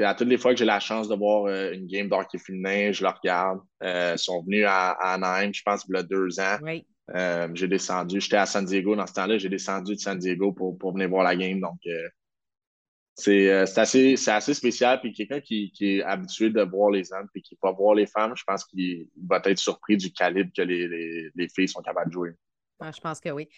à 0.00 0.14
toutes 0.14 0.28
les 0.28 0.38
fois 0.38 0.52
que 0.52 0.58
j'ai 0.58 0.64
la 0.64 0.80
chance 0.80 1.08
de 1.08 1.14
voir 1.14 1.46
euh, 1.46 1.72
une 1.72 1.86
game 1.86 2.08
d'hockey 2.08 2.38
féminin, 2.38 2.92
je 2.92 3.02
le 3.02 3.10
regarde. 3.10 3.60
Euh, 3.82 4.14
ils 4.16 4.18
sont 4.18 4.42
venus 4.42 4.64
à, 4.66 4.92
à 4.92 5.14
Anaheim, 5.14 5.52
je 5.52 5.62
pense, 5.62 5.84
il 5.88 5.94
y 5.94 5.98
a 5.98 6.02
deux 6.02 6.40
ans. 6.40 6.58
Oui. 6.62 6.86
Euh, 7.14 7.48
j'ai 7.52 7.68
descendu, 7.68 8.20
j'étais 8.20 8.36
à 8.36 8.46
San 8.46 8.64
Diego 8.64 8.96
dans 8.96 9.06
ce 9.06 9.12
temps-là, 9.14 9.36
j'ai 9.36 9.48
descendu 9.48 9.96
de 9.96 10.00
San 10.00 10.18
Diego 10.18 10.52
pour, 10.52 10.78
pour 10.78 10.92
venir 10.94 11.10
voir 11.10 11.24
la 11.24 11.36
game. 11.36 11.60
Donc, 11.60 11.80
euh, 13.28 13.30
euh, 13.30 13.66
c'est 13.66 13.80
assez, 13.80 14.28
assez 14.28 14.54
spécial. 14.54 15.00
Puis 15.00 15.12
quelqu'un 15.12 15.40
qui, 15.40 15.70
qui, 15.72 15.96
est 15.98 16.02
habitué 16.02 16.50
de 16.50 16.62
voir 16.62 16.90
les 16.90 17.12
hommes 17.12 17.28
et 17.34 17.42
qui 17.42 17.56
va 17.62 17.72
voir 17.72 17.94
les 17.94 18.06
femmes, 18.06 18.34
je 18.36 18.44
pense 18.44 18.64
qu'il 18.64 19.08
va 19.28 19.40
être 19.44 19.58
surpris 19.58 19.96
du 19.96 20.12
calibre 20.12 20.50
que 20.56 20.62
les, 20.62 20.88
les, 20.88 21.30
les 21.34 21.48
filles 21.48 21.68
sont 21.68 21.82
capables 21.82 22.08
de 22.08 22.14
jouer. 22.14 22.30
Ah, 22.80 22.90
je 22.94 23.00
pense 23.00 23.20
que 23.20 23.28
oui. 23.28 23.48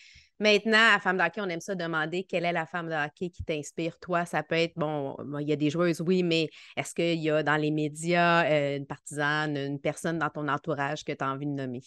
Maintenant, 0.41 0.95
à 0.95 0.99
Femme 0.99 1.17
de 1.17 1.23
hockey, 1.23 1.41
on 1.41 1.49
aime 1.49 1.61
ça 1.61 1.75
demander 1.77 2.25
quelle 2.25 2.45
est 2.45 2.53
la 2.53 2.67
femme 2.67 2.89
de 2.89 2.95
hockey 2.95 3.31
qui 3.31 3.45
t'inspire, 3.45 3.99
toi? 4.01 4.27
Ça 4.27 4.43
peut 4.43 4.57
être, 4.57 4.75
bon, 4.77 5.17
il 5.39 5.49
y 5.49 5.53
a 5.53 5.57
des 5.57 5.71
joueuses, 5.71 6.01
oui, 6.01 6.25
mais 6.25 6.51
est-ce 6.77 6.93
qu'il 6.93 7.21
y 7.21 7.31
a 7.31 7.45
dans 7.45 7.57
les 7.57 7.71
médias 7.71 8.77
une 8.77 8.85
partisane, 8.85 9.57
une 9.57 9.81
personne 9.81 10.19
dans 10.19 10.31
ton 10.31 10.49
entourage 10.49 11.05
que 11.05 11.13
tu 11.13 11.23
as 11.23 11.31
envie 11.31 11.47
de 11.47 11.53
nommer? 11.53 11.83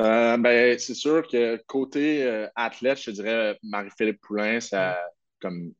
Euh, 0.00 0.36
ben, 0.38 0.78
c'est 0.78 0.94
sûr 0.94 1.26
que 1.28 1.56
côté 1.66 2.24
euh, 2.24 2.48
athlète, 2.54 3.02
je 3.02 3.10
dirais 3.10 3.58
Marie-Philippe 3.62 4.20
Poulain, 4.22 4.60
ça, 4.60 4.98
comme 5.40 5.74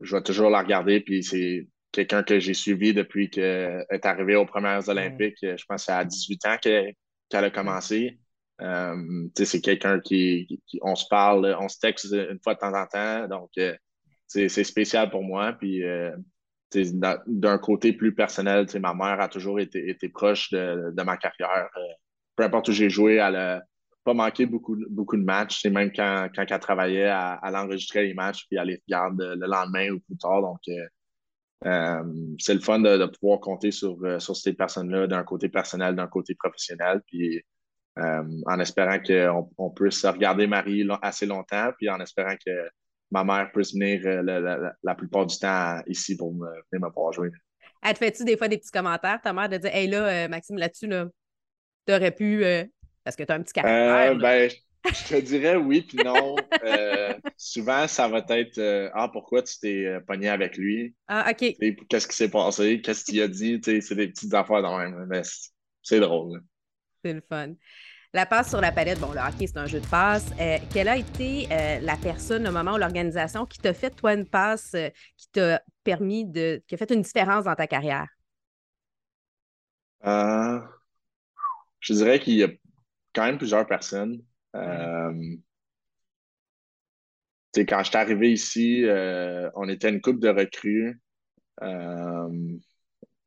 je 0.00 0.16
vais 0.16 0.22
toujours 0.22 0.50
la 0.50 0.60
regarder, 0.60 1.00
puis 1.00 1.22
c'est 1.22 1.68
quelqu'un 1.92 2.22
que 2.22 2.38
j'ai 2.38 2.54
suivi 2.54 2.92
depuis 2.92 3.30
qu'elle 3.30 3.86
est 3.90 4.06
arrivée 4.06 4.36
aux 4.36 4.46
Premières 4.46 4.88
Olympiques. 4.88 5.38
Je 5.40 5.64
pense 5.66 5.82
que 5.82 5.86
c'est 5.86 5.92
à 5.92 6.04
18 6.04 6.46
ans 6.46 6.56
qu'elle 6.60 6.94
a 7.44 7.50
commencé. 7.50 8.18
Euh, 8.62 9.28
c'est 9.34 9.60
quelqu'un 9.60 10.00
qui, 10.00 10.60
on 10.82 10.94
se 10.94 11.06
parle, 11.08 11.56
on 11.60 11.68
se 11.68 11.78
texte 11.78 12.06
une 12.12 12.38
fois 12.42 12.54
de 12.54 12.58
temps 12.58 12.74
en 12.74 12.86
temps, 12.86 13.28
donc 13.28 13.50
c'est 14.26 14.64
spécial 14.64 15.10
pour 15.10 15.22
moi. 15.22 15.52
Puis 15.52 15.82
d'un 16.72 17.58
côté 17.58 17.92
plus 17.92 18.14
personnel, 18.14 18.66
ma 18.80 18.94
mère 18.94 19.20
a 19.20 19.28
toujours 19.28 19.60
été, 19.60 19.88
été 19.88 20.08
proche 20.08 20.50
de, 20.50 20.92
de 20.94 21.02
ma 21.02 21.16
carrière 21.16 21.68
peu 22.36 22.44
importe 22.44 22.68
où 22.68 22.72
j'ai 22.72 22.90
joué, 22.90 23.14
elle 23.14 23.32
n'a 23.32 23.62
pas 24.06 24.14
manqué 24.14 24.46
beaucoup, 24.46 24.76
beaucoup 24.88 25.16
de 25.16 25.24
matchs. 25.24 25.62
C'est 25.62 25.70
même 25.70 25.90
quand, 25.92 26.28
quand 26.32 26.46
elle 26.48 26.60
travaillait, 26.60 27.12
elle, 27.42 27.56
enregistrait 27.56 28.04
les 28.04 28.14
matchs 28.14 28.46
puis 28.46 28.56
elle 28.56 28.68
les 28.68 28.82
regarde 28.86 29.20
le 29.20 29.46
lendemain 29.46 29.90
ou 29.90 29.98
plus 29.98 30.16
tard. 30.16 30.42
Donc, 30.42 30.60
euh, 30.68 30.86
euh, 31.66 32.34
c'est 32.38 32.54
le 32.54 32.60
fun 32.60 32.78
de, 32.78 33.06
pouvoir 33.06 33.40
compter 33.40 33.72
sur, 33.72 33.98
euh, 34.04 34.20
sur 34.20 34.36
ces 34.36 34.52
personnes-là 34.52 35.08
d'un 35.08 35.24
côté 35.24 35.48
personnel, 35.48 35.96
d'un 35.96 36.06
côté 36.06 36.36
professionnel. 36.36 37.02
Puis, 37.06 37.44
en 37.98 38.60
espérant 38.60 38.98
qu'on 39.00 39.50
on 39.56 39.70
puisse 39.70 40.04
regarder 40.04 40.46
Marie 40.46 40.86
assez 41.00 41.24
longtemps, 41.24 41.70
puis 41.78 41.88
en 41.88 41.98
espérant 41.98 42.34
que 42.46 42.68
ma 43.10 43.24
mère 43.24 43.50
puisse 43.52 43.72
venir 43.72 44.02
la, 44.22 44.94
plupart 44.94 45.24
du 45.24 45.36
temps 45.38 45.80
ici 45.86 46.14
pour 46.14 46.34
me, 46.34 46.46
venir 46.70 46.86
me 46.86 46.92
voir 46.92 47.12
jouer. 47.14 47.30
Elle 47.82 47.94
te 47.94 47.98
fait-tu 47.98 48.24
des 48.24 48.36
fois 48.36 48.48
des 48.48 48.58
petits 48.58 48.70
commentaires, 48.70 49.18
ta 49.22 49.32
mère, 49.32 49.48
de 49.48 49.56
dire 49.56 49.74
Hey 49.74 49.88
là, 49.88 50.28
Maxime, 50.28 50.58
là-dessus, 50.58 50.86
là, 50.86 51.06
tu 51.86 51.94
aurais 51.94 52.10
pu. 52.10 52.44
Parce 53.06 53.14
que 53.14 53.22
tu 53.22 53.30
as 53.30 53.36
un 53.36 53.42
petit 53.42 53.52
caractère. 53.52 54.10
Euh, 54.10 54.14
ben, 54.16 54.50
je 54.84 55.14
te 55.14 55.20
dirais 55.20 55.54
oui, 55.54 55.82
puis 55.82 55.98
non. 56.04 56.34
Euh, 56.64 57.14
souvent, 57.36 57.86
ça 57.86 58.08
va 58.08 58.24
être 58.30 58.90
Ah, 58.94 59.08
pourquoi 59.12 59.42
tu 59.42 59.60
t'es 59.60 59.96
pogné 60.08 60.28
avec 60.28 60.56
lui? 60.56 60.92
Ah, 61.06 61.30
OK. 61.30 61.54
Qu'est-ce 61.88 62.08
qui 62.08 62.16
s'est 62.16 62.30
passé? 62.30 62.80
Qu'est-ce 62.80 63.04
qu'il 63.04 63.22
a 63.22 63.28
dit? 63.28 63.60
C'est 63.62 63.94
des 63.94 64.08
petites 64.08 64.34
affaires 64.34 64.60
dans 64.60 64.76
même. 64.76 65.06
Mais 65.08 65.22
c'est 65.84 66.00
drôle. 66.00 66.42
C'est 67.04 67.12
le 67.12 67.22
fun. 67.28 67.54
La 68.12 68.26
passe 68.26 68.48
sur 68.48 68.60
la 68.60 68.72
palette, 68.72 68.98
bon, 68.98 69.12
le 69.12 69.20
hockey, 69.20 69.46
c'est 69.46 69.58
un 69.58 69.66
jeu 69.66 69.78
de 69.78 69.86
passe. 69.86 70.32
quelle 70.72 70.88
a 70.88 70.96
été 70.96 71.46
la 71.80 71.96
personne, 71.96 72.42
le 72.42 72.50
moment 72.50 72.74
ou 72.74 72.78
l'organisation 72.78 73.46
qui 73.46 73.58
t'a 73.58 73.72
fait, 73.72 73.90
toi, 73.90 74.14
une 74.14 74.26
passe 74.26 74.74
qui 75.16 75.28
t'a 75.30 75.62
permis 75.84 76.24
de. 76.24 76.60
qui 76.66 76.74
a 76.74 76.78
fait 76.78 76.90
une 76.90 77.02
différence 77.02 77.44
dans 77.44 77.54
ta 77.54 77.68
carrière? 77.68 78.08
Euh, 80.04 80.60
je 81.80 81.94
dirais 81.94 82.18
qu'il 82.18 82.34
y 82.34 82.44
a 82.44 82.48
quand 83.16 83.24
même 83.24 83.38
plusieurs 83.38 83.66
personnes. 83.66 84.22
Euh, 84.54 85.36
quand 87.56 87.82
je 87.82 87.88
suis 87.88 87.96
arrivé 87.96 88.32
ici, 88.32 88.84
euh, 88.84 89.50
on 89.54 89.66
était 89.68 89.88
une 89.88 90.02
coupe 90.02 90.20
de 90.20 90.28
recrues. 90.28 91.00
Euh, 91.62 92.58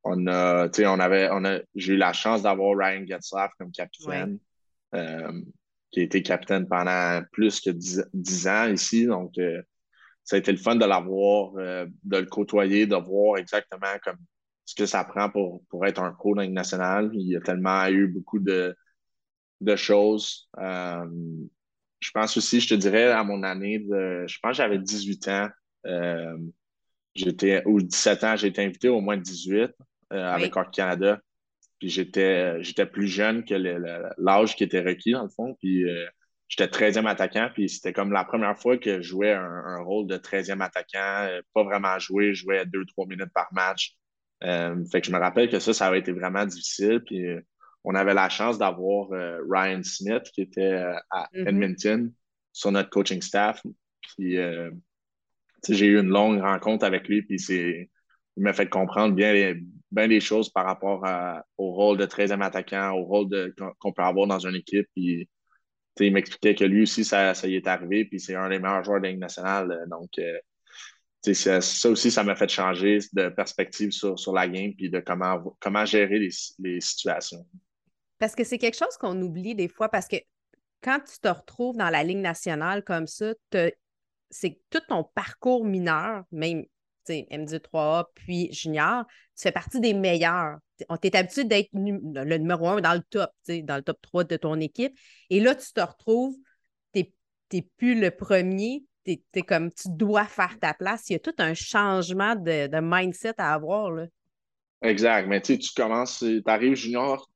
on 0.04 0.28
a, 0.28 0.68
on 0.68 1.00
avait, 1.00 1.30
on 1.32 1.44
a, 1.44 1.60
j'ai 1.74 1.94
eu 1.94 1.98
la 1.98 2.14
chance 2.14 2.44
d'avoir 2.44 2.78
Ryan 2.78 3.06
Getzlaff 3.08 3.52
comme 3.58 3.72
capitaine, 3.72 4.38
qui 4.94 6.00
a 6.00 6.04
été 6.04 6.22
capitaine 6.22 6.68
pendant 6.68 7.24
plus 7.32 7.60
que 7.60 7.72
dix 7.72 8.48
ans 8.48 8.68
ici. 8.68 9.08
Donc, 9.08 9.34
ça 10.24 10.36
a 10.36 10.40
été 10.40 10.52
le 10.52 10.60
fun 10.60 10.76
de 10.76 10.86
l'avoir, 10.86 11.54
de 11.54 12.18
le 12.18 12.26
côtoyer, 12.28 12.86
de 12.86 12.96
voir 12.96 13.40
exactement 13.40 13.98
comme 14.04 14.20
ce 14.66 14.76
que 14.76 14.86
ça 14.86 15.04
prend 15.04 15.30
pour, 15.30 15.64
pour 15.70 15.88
être 15.88 16.00
un 16.02 16.12
pro 16.12 16.36
dans 16.36 16.44
une 16.44 16.54
nationale. 16.54 17.10
Il 17.14 17.28
y 17.28 17.36
a 17.36 17.42
tellement 17.42 17.88
eu 17.88 18.08
beaucoup 18.08 18.40
de, 18.40 18.76
de 19.62 19.76
choses. 19.76 20.50
Euh, 20.58 21.06
je 22.00 22.12
pense 22.12 22.38
aussi, 22.38 22.60
je 22.60 22.70
te 22.70 22.76
dirais, 22.76 23.12
à 23.12 23.24
mon 23.24 23.44
année, 23.44 23.80
de, 23.80 24.26
je 24.28 24.38
pense 24.42 24.52
que 24.52 24.58
j'avais 24.58 24.80
18 24.80 25.28
ans. 25.28 25.50
Euh, 25.86 26.38
j'étais, 27.16 27.64
ou 27.66 27.82
17 27.82 28.24
ans, 28.24 28.36
j'ai 28.36 28.48
été 28.48 28.64
invité 28.64 28.90
au 28.90 29.02
moins 29.02 29.18
de 29.18 29.24
18 29.24 29.72
avec 30.12 30.56
Hockey 30.56 30.72
Canada. 30.72 31.20
Puis 31.80 31.90
j'étais, 31.90 32.62
j'étais 32.64 32.86
plus 32.86 33.08
jeune 33.08 33.46
que 33.46 33.54
l'âge 34.18 34.56
qui 34.56 34.64
était 34.64 34.82
requis, 34.82 35.12
dans 35.12 35.24
le 35.24 35.30
fond. 35.30 35.56
Puis 35.60 35.86
j'étais 36.50 36.66
13e 36.66 37.08
attaquant, 37.08 37.50
puis 37.54 37.70
c'était 37.70 37.94
comme 37.94 38.12
la 38.12 38.26
première 38.26 38.60
fois 38.60 38.78
que 38.78 39.02
je 39.02 39.08
jouais 39.08 39.32
un, 39.32 39.82
rôle 39.84 40.08
de 40.08 40.18
13e 40.18 40.62
attaquant, 40.62 41.28
euh, 41.28 41.42
pas 41.54 41.64
vraiment 41.64 41.98
joué, 42.00 42.34
je 42.34 42.44
jouais 42.44 42.66
2-3 42.66 43.08
minutes 43.08 43.32
par 43.34 43.48
match. 43.54 43.96
Euh, 44.44 44.84
fait 44.92 45.02
que 45.02 45.08
je 45.08 45.12
me 45.12 45.20
rappelle 45.20 45.50
que 45.50 45.60
ça, 45.60 45.74
ça 45.74 45.88
avait 45.88 46.00
été 46.00 46.12
vraiment 46.12 46.46
difficile. 46.46 47.02
Puis 47.06 47.28
euh, 47.28 47.42
on 47.84 47.96
avait 47.96 48.14
la 48.14 48.30
chance 48.30 48.58
d'avoir 48.58 49.10
Ryan 49.50 49.82
Smith 49.84 50.24
qui 50.34 50.42
était 50.42 50.74
à 51.10 51.30
mm-hmm. 51.34 51.48
Edmonton 51.48 52.14
sur 52.52 52.72
notre 52.72 52.90
coaching 52.90 53.22
staff. 53.22 53.62
Puis 54.18 54.38
j'ai 55.68 55.86
eu 55.86 56.00
une 56.00 56.10
longue 56.10 56.42
rencontre 56.42 56.86
avec 56.86 57.08
lui, 57.08 57.22
puis 57.22 57.40
c'est 57.40 57.90
il 58.40 58.44
m'a 58.44 58.54
fait 58.54 58.70
comprendre 58.70 59.16
bien, 59.16 59.54
bien 59.92 60.08
des 60.08 60.22
choses 60.22 60.50
par 60.50 60.66
rapport 60.66 61.04
au 61.58 61.72
rôle 61.72 61.98
de 61.98 62.06
13e 62.06 62.42
attaquant, 62.42 62.94
au 62.94 63.04
rôle 63.04 63.54
qu'on 63.80 63.92
peut 63.92 64.02
avoir 64.02 64.28
dans 64.28 64.40
une 64.40 64.56
équipe. 64.56 64.88
Puis 64.96 65.28
il 66.00 66.14
m'expliquait 66.14 66.56
que 66.56 66.64
lui 66.64 66.84
aussi, 66.84 67.04
ça, 67.04 67.34
ça 67.34 67.48
y 67.48 67.56
est 67.56 67.68
arrivé, 67.68 68.06
puis 68.06 68.20
c'est 68.20 68.36
un 68.36 68.48
des 68.48 68.60
meilleurs 68.60 68.84
joueurs 68.84 69.00
de 69.00 69.06
la 69.06 69.12
Ligue 69.12 69.20
nationale. 69.20 69.72
Euh, 69.72 69.86
donc, 69.88 70.10
euh, 70.20 71.34
ça, 71.34 71.60
ça, 71.60 71.90
aussi, 71.90 72.12
ça 72.12 72.24
m'a 72.24 72.36
fait 72.36 72.50
changer 72.50 73.00
de 73.12 73.28
perspective 73.28 73.92
sur, 73.92 74.18
sur 74.18 74.32
la 74.32 74.48
game, 74.48 74.74
puis 74.74 74.90
de 74.90 75.02
comment, 75.02 75.58
comment 75.60 75.84
gérer 75.84 76.20
les, 76.20 76.30
les 76.60 76.80
situations. 76.80 77.46
Parce 78.20 78.36
que 78.36 78.44
c'est 78.44 78.58
quelque 78.58 78.78
chose 78.78 78.98
qu'on 79.00 79.20
oublie 79.22 79.56
des 79.56 79.68
fois, 79.68 79.90
parce 79.90 80.08
que 80.08 80.18
quand 80.82 81.00
tu 81.00 81.20
te 81.20 81.28
retrouves 81.28 81.76
dans 81.76 81.90
la 81.90 82.04
Ligue 82.04 82.20
nationale 82.20 82.84
comme 82.84 83.08
ça, 83.08 83.34
c'est 84.30 84.60
tout 84.70 84.82
ton 84.88 85.04
parcours 85.04 85.66
mineur, 85.66 86.24
même 86.32 86.66
MD3A 87.10 88.06
puis 88.14 88.52
junior, 88.54 89.06
tu 89.36 89.44
fais 89.44 89.52
partie 89.52 89.80
des 89.80 89.94
meilleurs. 89.94 90.58
On 90.90 90.98
t'est 90.98 91.16
habitué 91.16 91.44
d'être 91.44 91.70
le 91.74 92.38
numéro 92.38 92.68
un 92.68 92.82
dans 92.82 92.94
le 92.94 93.02
top, 93.10 93.32
dans 93.48 93.78
le 93.78 93.82
top 93.82 94.00
3 94.02 94.24
de 94.26 94.38
ton 94.38 94.60
équipe. 94.60 94.98
Et 95.30 95.40
là, 95.40 95.56
tu 95.56 95.72
te 95.74 95.82
retrouves, 95.82 96.36
tu 96.94 97.06
n'es 97.54 97.68
plus 97.78 98.00
le 98.00 98.12
premier, 98.12 98.84
tu 99.06 99.20
es, 99.34 99.42
comme 99.42 99.72
tu 99.72 99.90
dois 99.90 100.26
faire 100.26 100.58
ta 100.60 100.74
place. 100.74 101.10
Il 101.10 101.14
y 101.14 101.16
a 101.16 101.20
tout 101.20 101.36
un 101.40 101.54
changement 101.54 102.36
de, 102.36 102.80
mindset 102.80 103.34
à 103.38 103.54
avoir. 103.54 103.92
Là. 103.92 104.06
Exact. 104.82 105.28
Mais 105.28 105.42
tu 105.42 105.58
commences, 105.76 106.20
tu 106.20 106.44
arrives 106.46 106.76
junior, 106.76 107.30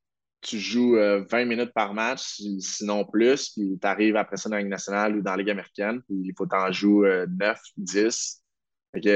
tu 0.44 0.60
joues 0.60 0.96
20 0.96 1.00
euh, 1.00 1.46
minutes 1.46 1.74
par 1.74 1.94
match, 1.94 2.42
sinon 2.60 3.06
plus, 3.06 3.50
puis 3.50 3.78
tu 3.82 3.88
arrives 3.88 4.16
après 4.16 4.38
ça 4.38 4.50
dans 4.50 4.56
la 4.56 4.62
Ligue 4.62 4.72
nationale 4.72 5.16
ou 5.16 5.22
dans 5.22 5.32
la 5.32 5.38
Ligue 5.38 5.50
américaine, 5.50 6.02
puis 6.08 6.18
il 6.26 6.34
faut 6.38 6.46
t'en 6.46 6.72
jouer 6.72 7.26
9, 7.30 7.60
10 7.78 8.44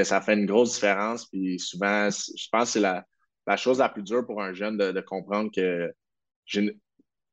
ça 0.04 0.20
fait 0.20 0.34
une 0.34 0.46
grosse 0.46 0.74
différence. 0.74 1.26
Puis 1.26 1.58
souvent, 1.58 2.08
je 2.10 2.48
pense 2.50 2.64
que 2.64 2.70
c'est 2.72 2.80
la, 2.80 3.56
chose 3.56 3.78
la 3.78 3.88
plus 3.88 4.02
dure 4.02 4.26
pour 4.26 4.42
un 4.42 4.52
jeune 4.52 4.76
de, 4.76 5.00
comprendre 5.00 5.50
que 5.54 5.92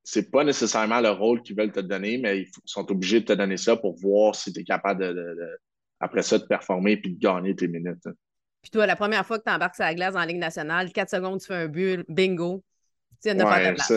c'est 0.04 0.30
pas 0.30 0.44
nécessairement 0.44 1.02
le 1.02 1.10
rôle 1.10 1.42
qu'ils 1.42 1.58
veulent 1.58 1.72
te 1.72 1.80
donner, 1.80 2.18
mais 2.18 2.42
ils 2.42 2.52
sont 2.66 2.90
obligés 2.92 3.22
de 3.22 3.26
te 3.26 3.34
donner 3.34 3.58
ça 3.58 3.76
pour 3.76 3.96
voir 4.00 4.36
si 4.36 4.54
tu 4.54 4.60
es 4.60 4.64
capable 4.64 5.02
de, 5.02 5.60
après 6.00 6.22
ça, 6.22 6.38
de 6.38 6.46
performer 6.46 6.98
puis 6.98 7.16
de 7.16 7.20
gagner 7.20 7.56
tes 7.56 7.68
minutes. 7.68 8.08
Puis 8.62 8.72
toi, 8.72 8.86
la 8.86 8.96
première 8.96 9.26
fois 9.26 9.38
que 9.38 9.44
tu 9.44 9.52
embarques 9.52 9.76
sur 9.76 9.84
la 9.84 9.94
glace 9.94 10.16
en 10.16 10.24
Ligue 10.24 10.38
nationale, 10.38 10.92
4 10.92 11.10
secondes, 11.10 11.40
tu 11.40 11.48
fais 11.48 11.56
un 11.56 11.68
but, 11.68 12.04
bingo. 12.10 12.64
Tu 13.26 13.34
viens 13.34 13.44
de 13.44 13.50
faire 13.50 13.64
ta 13.64 13.74
place. 13.74 13.94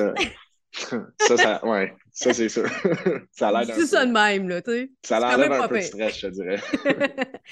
Ça, 1.19 1.37
ça, 1.37 1.67
ouais, 1.67 1.95
ça 2.13 2.35
c'est 2.35 2.51
sûr. 2.51 2.69
ça 3.33 3.49
a 3.49 3.65
l'air 3.65 3.75
C'est 3.75 3.87
ça 3.87 4.05
de 4.05 4.13
même, 4.13 4.49
là, 4.49 4.61
tu 4.61 4.71
sais. 4.71 4.91
Ça 5.03 5.17
a 5.17 5.37
l'air 5.37 5.63
un 5.63 5.67
peu 5.67 5.79
de 5.79 5.81
stress, 5.81 6.21
je 6.21 6.29
dirais. 6.29 6.61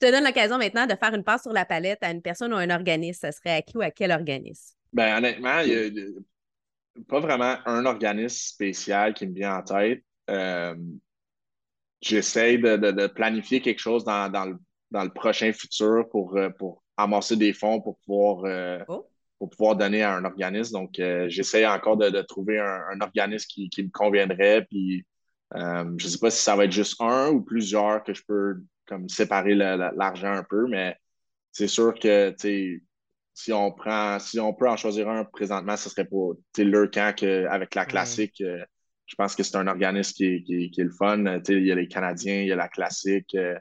Je 0.00 0.06
te 0.06 0.10
donne 0.10 0.24
l'occasion 0.24 0.58
maintenant 0.58 0.86
de 0.86 0.94
faire 0.94 1.12
une 1.14 1.24
passe 1.24 1.42
sur 1.42 1.52
la 1.52 1.66
palette 1.66 1.98
à 2.02 2.10
une 2.10 2.22
personne 2.22 2.52
ou 2.54 2.56
un 2.56 2.70
organisme. 2.70 3.20
Ça 3.20 3.32
serait 3.32 3.56
à 3.56 3.62
qui 3.62 3.76
ou 3.76 3.82
à 3.82 3.90
quel 3.90 4.12
organisme? 4.12 4.74
Ben, 4.92 5.18
honnêtement, 5.18 5.60
il 5.60 5.92
n'y 5.92 6.00
a 6.00 7.04
pas 7.06 7.20
vraiment 7.20 7.56
un 7.66 7.84
organisme 7.84 8.38
spécial 8.38 9.12
qui 9.12 9.26
me 9.26 9.34
vient 9.34 9.56
en 9.56 9.62
tête. 9.62 10.02
Euh, 10.30 10.74
j'essaie 12.00 12.58
de, 12.58 13.06
planifier 13.08 13.60
quelque 13.60 13.80
chose 13.80 14.04
dans, 14.04 14.56
le, 14.92 15.08
prochain 15.10 15.52
futur 15.52 16.08
pour, 16.10 16.36
euh, 16.36 16.48
pour 16.50 16.82
amasser 16.96 17.36
des 17.36 17.52
fonds 17.52 17.80
pour 17.80 17.98
pouvoir, 17.98 18.44
euh, 18.44 18.84
oh. 18.88 19.08
Pour 19.38 19.50
pouvoir 19.50 19.76
donner 19.76 20.02
à 20.02 20.14
un 20.14 20.24
organisme. 20.24 20.72
Donc, 20.72 21.00
j'essaie 21.28 21.66
encore 21.66 21.96
de, 21.96 22.22
trouver 22.22 22.58
un, 22.58 23.00
organisme 23.00 23.46
qui, 23.48 23.68
qui, 23.70 23.82
me 23.82 23.90
conviendrait. 23.90 24.66
Puis, 24.68 25.06
je 25.54 25.58
ne 25.92 25.98
sais 25.98 26.18
pas 26.18 26.30
si 26.30 26.42
ça 26.42 26.56
va 26.56 26.64
être 26.64 26.72
juste 26.72 27.00
un 27.00 27.28
ou 27.30 27.42
plusieurs 27.42 28.02
que 28.02 28.14
je 28.14 28.22
peux 28.26 28.56
comme 28.88 29.08
séparer 29.08 29.54
l'argent 29.54 30.32
un 30.32 30.42
peu, 30.42 30.66
mais 30.66 30.96
c'est 31.52 31.68
sûr 31.68 31.94
que 31.94 32.34
si 33.34 33.52
on 33.52 33.70
prend, 33.70 34.18
si 34.18 34.40
on 34.40 34.52
peut 34.52 34.68
en 34.68 34.76
choisir 34.76 35.08
un 35.08 35.24
présentement, 35.24 35.76
ce 35.76 35.88
serait 35.88 36.06
pour 36.06 36.36
le 36.56 36.86
camp 36.86 37.14
avec 37.50 37.74
la 37.74 37.86
classique. 37.86 38.40
Euh, 38.40 38.64
je 39.06 39.14
pense 39.14 39.36
que 39.36 39.42
c'est 39.42 39.56
un 39.56 39.68
organisme 39.68 40.12
qui, 40.12 40.72
est 40.76 40.82
le 40.82 40.90
fun. 40.90 41.40
il 41.48 41.66
y 41.66 41.72
a 41.72 41.74
les 41.74 41.88
Canadiens, 41.88 42.40
il 42.40 42.48
y 42.48 42.52
a 42.52 42.56
la 42.56 42.68
classique 42.68 43.34
euh, 43.34 43.58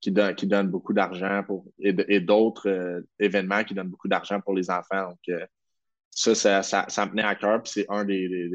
qui, 0.00 0.10
donne, 0.10 0.34
qui 0.34 0.46
donne 0.46 0.68
beaucoup 0.68 0.92
d'argent 0.92 1.42
pour 1.44 1.64
et, 1.80 2.20
d'autres 2.20 2.68
euh, 2.68 3.00
événements 3.18 3.64
qui 3.64 3.74
donnent 3.74 3.88
beaucoup 3.88 4.08
d'argent 4.08 4.40
pour 4.40 4.54
les 4.54 4.70
enfants. 4.70 5.10
Donc, 5.10 5.40
ça, 6.10 6.34
ça, 6.34 6.86
ça, 6.88 7.06
me 7.06 7.10
tenait 7.10 7.22
à 7.22 7.34
cœur. 7.34 7.62
Puis 7.62 7.72
c'est 7.74 7.86
un 7.88 8.04
des, 8.04 8.50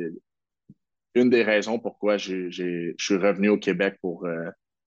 une 1.15 1.29
des 1.29 1.43
raisons 1.43 1.79
pourquoi 1.79 2.17
je 2.17 2.49
suis 2.97 3.15
revenu 3.15 3.49
au 3.49 3.58
Québec 3.58 3.97
pour 4.01 4.27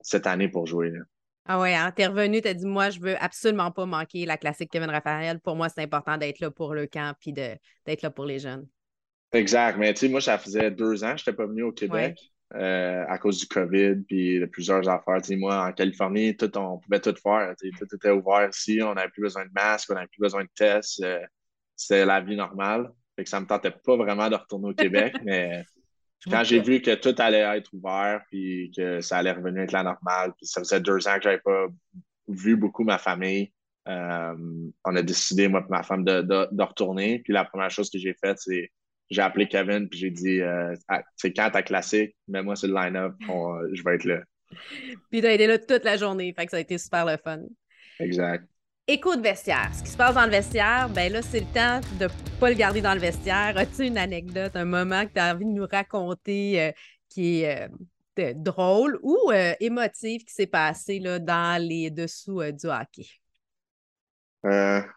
cette 0.01 0.27
année 0.27 0.49
pour 0.49 0.67
jouer. 0.67 0.93
Ah 1.49 1.61
ouais, 1.61 1.75
hein? 1.75 1.93
t'es 1.93 2.07
revenu, 2.07 2.41
t'as 2.43 2.55
dit, 2.55 2.67
moi, 2.67 2.91
je 2.91 2.99
veux 2.99 3.23
absolument 3.23 3.71
pas 3.71 3.87
manquer 3.87 4.27
la 4.27 4.37
classique 4.37 4.71
Kevin 4.71 4.91
Raphaël. 4.91 5.39
Pour 5.39 5.55
moi, 5.55 5.69
c'est 5.69 5.83
important 5.83 6.19
d'être 6.19 6.41
là 6.41 6.51
pour 6.51 6.75
le 6.75 6.87
camp 6.87 7.15
puis 7.21 7.33
d'être 7.33 8.03
là 8.03 8.11
pour 8.11 8.25
les 8.25 8.41
jeunes. 8.41 8.67
Exact. 9.33 9.79
Mais 9.79 9.95
tu 9.95 10.01
sais, 10.01 10.09
moi, 10.09 10.21
ça 10.21 10.39
faisait 10.39 10.71
deux 10.73 11.05
ans 11.05 11.13
que 11.13 11.19
je 11.19 11.23
n'étais 11.23 11.37
pas 11.37 11.47
venu 11.47 11.63
au 11.63 11.73
Québec 11.73 12.19
euh, 12.55 13.05
à 13.09 13.19
cause 13.19 13.41
du 13.41 13.47
COVID 13.47 13.97
puis 14.07 14.41
de 14.41 14.47
plusieurs 14.47 14.89
affaires. 14.89 15.21
Tu 15.21 15.29
sais, 15.29 15.37
moi, 15.37 15.67
en 15.67 15.73
Californie, 15.73 16.37
tout, 16.37 16.57
on 16.57 16.79
pouvait 16.79 17.01
tout 17.01 17.15
faire. 17.21 17.55
tout 17.59 17.95
était 17.95 18.11
ouvert 18.11 18.49
ici. 18.49 18.81
On 18.83 18.95
n'avait 18.95 19.11
plus 19.11 19.23
besoin 19.23 19.45
de 19.45 19.51
masque, 19.53 19.91
on 19.91 19.95
n'avait 19.95 20.07
plus 20.07 20.21
besoin 20.21 20.45
de 20.45 20.51
tests. 20.55 21.03
Euh, 21.03 21.21
c'était 21.75 22.05
la 22.05 22.21
vie 22.21 22.37
normale. 22.37 22.91
Fait 23.17 23.25
que 23.25 23.31
ça 23.31 23.39
ne 23.39 23.45
me 23.45 23.49
tentait 23.49 23.71
pas 23.73 23.97
vraiment 23.97 24.29
de 24.29 24.37
retourner 24.37 24.69
au 24.69 24.75
Québec, 24.75 25.17
mais 25.25 25.65
quand 26.31 26.45
j'ai 26.45 26.61
vu 26.61 26.81
que 26.81 26.95
tout 26.95 27.15
allait 27.19 27.57
être 27.57 27.73
ouvert, 27.73 28.23
puis 28.31 28.73
que 28.77 29.01
ça 29.01 29.19
allait 29.19 29.33
revenir 29.33 29.59
avec 29.59 29.73
la 29.73 29.83
normale, 29.83 30.33
puis 30.37 30.47
ça 30.47 30.61
faisait 30.61 30.81
deux 30.81 31.07
ans 31.09 31.17
que 31.17 31.23
j'avais 31.23 31.41
pas 31.41 31.67
vu 32.29 32.57
beaucoup 32.57 32.85
ma 32.85 32.99
famille, 32.99 33.53
euh, 33.89 34.35
on 34.85 34.97
a 34.97 35.03
décidé, 35.03 35.49
moi 35.49 35.65
et 35.65 35.71
ma 35.71 35.83
femme, 35.83 36.05
de, 36.05 36.23
de, 36.23 36.63
retourner. 36.63 37.21
Puis 37.21 37.33
la 37.33 37.45
première 37.45 37.71
chose 37.71 37.91
que 37.91 37.99
j'ai 37.99 38.15
faite, 38.15 38.39
c'est 38.39 38.71
j'ai 39.11 39.23
appelé 39.23 39.47
Kevin, 39.49 39.89
puis 39.89 39.99
j'ai 39.99 40.11
dit 40.11 40.41
euh, 40.41 40.75
c'est 41.17 41.33
quand 41.33 41.51
ta 41.51 41.63
classique, 41.63 42.17
mets-moi 42.29 42.57
sur 42.57 42.69
le 42.69 42.75
line-up, 42.75 43.15
je 43.73 43.83
vais 43.83 43.95
être 43.95 44.05
là. 44.05 44.21
puis 45.11 45.21
tu 45.21 45.27
as 45.27 45.33
été 45.33 45.47
là 45.47 45.59
toute 45.59 45.85
la 45.85 45.97
journée, 45.97 46.33
fait 46.37 46.47
que 46.47 46.51
ça 46.51 46.57
a 46.57 46.61
été 46.61 46.79
super 46.79 47.05
le 47.05 47.17
fun. 47.17 47.41
Exact. 48.01 48.45
Écoute 48.89 49.21
vestiaire. 49.21 49.69
Ce 49.75 49.83
qui 49.83 49.91
se 49.91 49.97
passe 49.97 50.15
dans 50.15 50.27
le 50.27 50.31
vestiaire, 50.31 50.89
ben 50.89 51.13
là, 51.13 51.21
c'est 51.21 51.41
le 51.41 51.47
temps 51.47 51.81
de 51.99 52.05
ne 52.05 52.39
pas 52.39 52.51
le 52.51 52.55
garder 52.55 52.81
dans 52.81 52.95
le 52.95 53.01
vestiaire. 53.01 53.55
As-tu 53.57 53.85
une 53.85 53.99
anecdote, 53.99 54.55
un 54.55 54.65
moment 54.65 55.05
que 55.05 55.13
tu 55.13 55.19
as 55.19 55.35
envie 55.35 55.45
de 55.45 55.51
nous 55.51 55.67
raconter 55.67 56.63
euh, 56.63 56.73
qui 57.09 57.43
est 57.43 57.69
euh, 58.21 58.33
drôle 58.37 59.01
ou 59.03 59.33
euh, 59.33 59.55
émotif 59.59 60.25
qui 60.25 60.33
s'est 60.33 60.47
passé 60.47 61.01
là, 61.01 61.19
dans 61.19 61.61
les 61.61 61.91
dessous 61.91 62.41
du 62.53 62.67
hockey? 62.67 63.07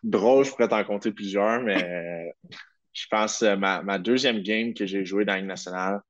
drôle, 0.04 0.46
je 0.46 0.52
pourrais 0.52 0.68
t'en 0.68 0.84
compter 0.84 1.12
plusieurs, 1.12 1.60
mais 1.64 2.32
je 3.00 3.08
pense 3.10 3.42
ma, 3.42 3.82
ma 3.82 4.00
deuxième 4.00 4.42
game 4.42 4.74
que 4.74 4.86
j'ai 4.86 5.06
joué 5.06 5.26
dans 5.26 5.36
la 5.36 5.42
nationale, 5.42 6.02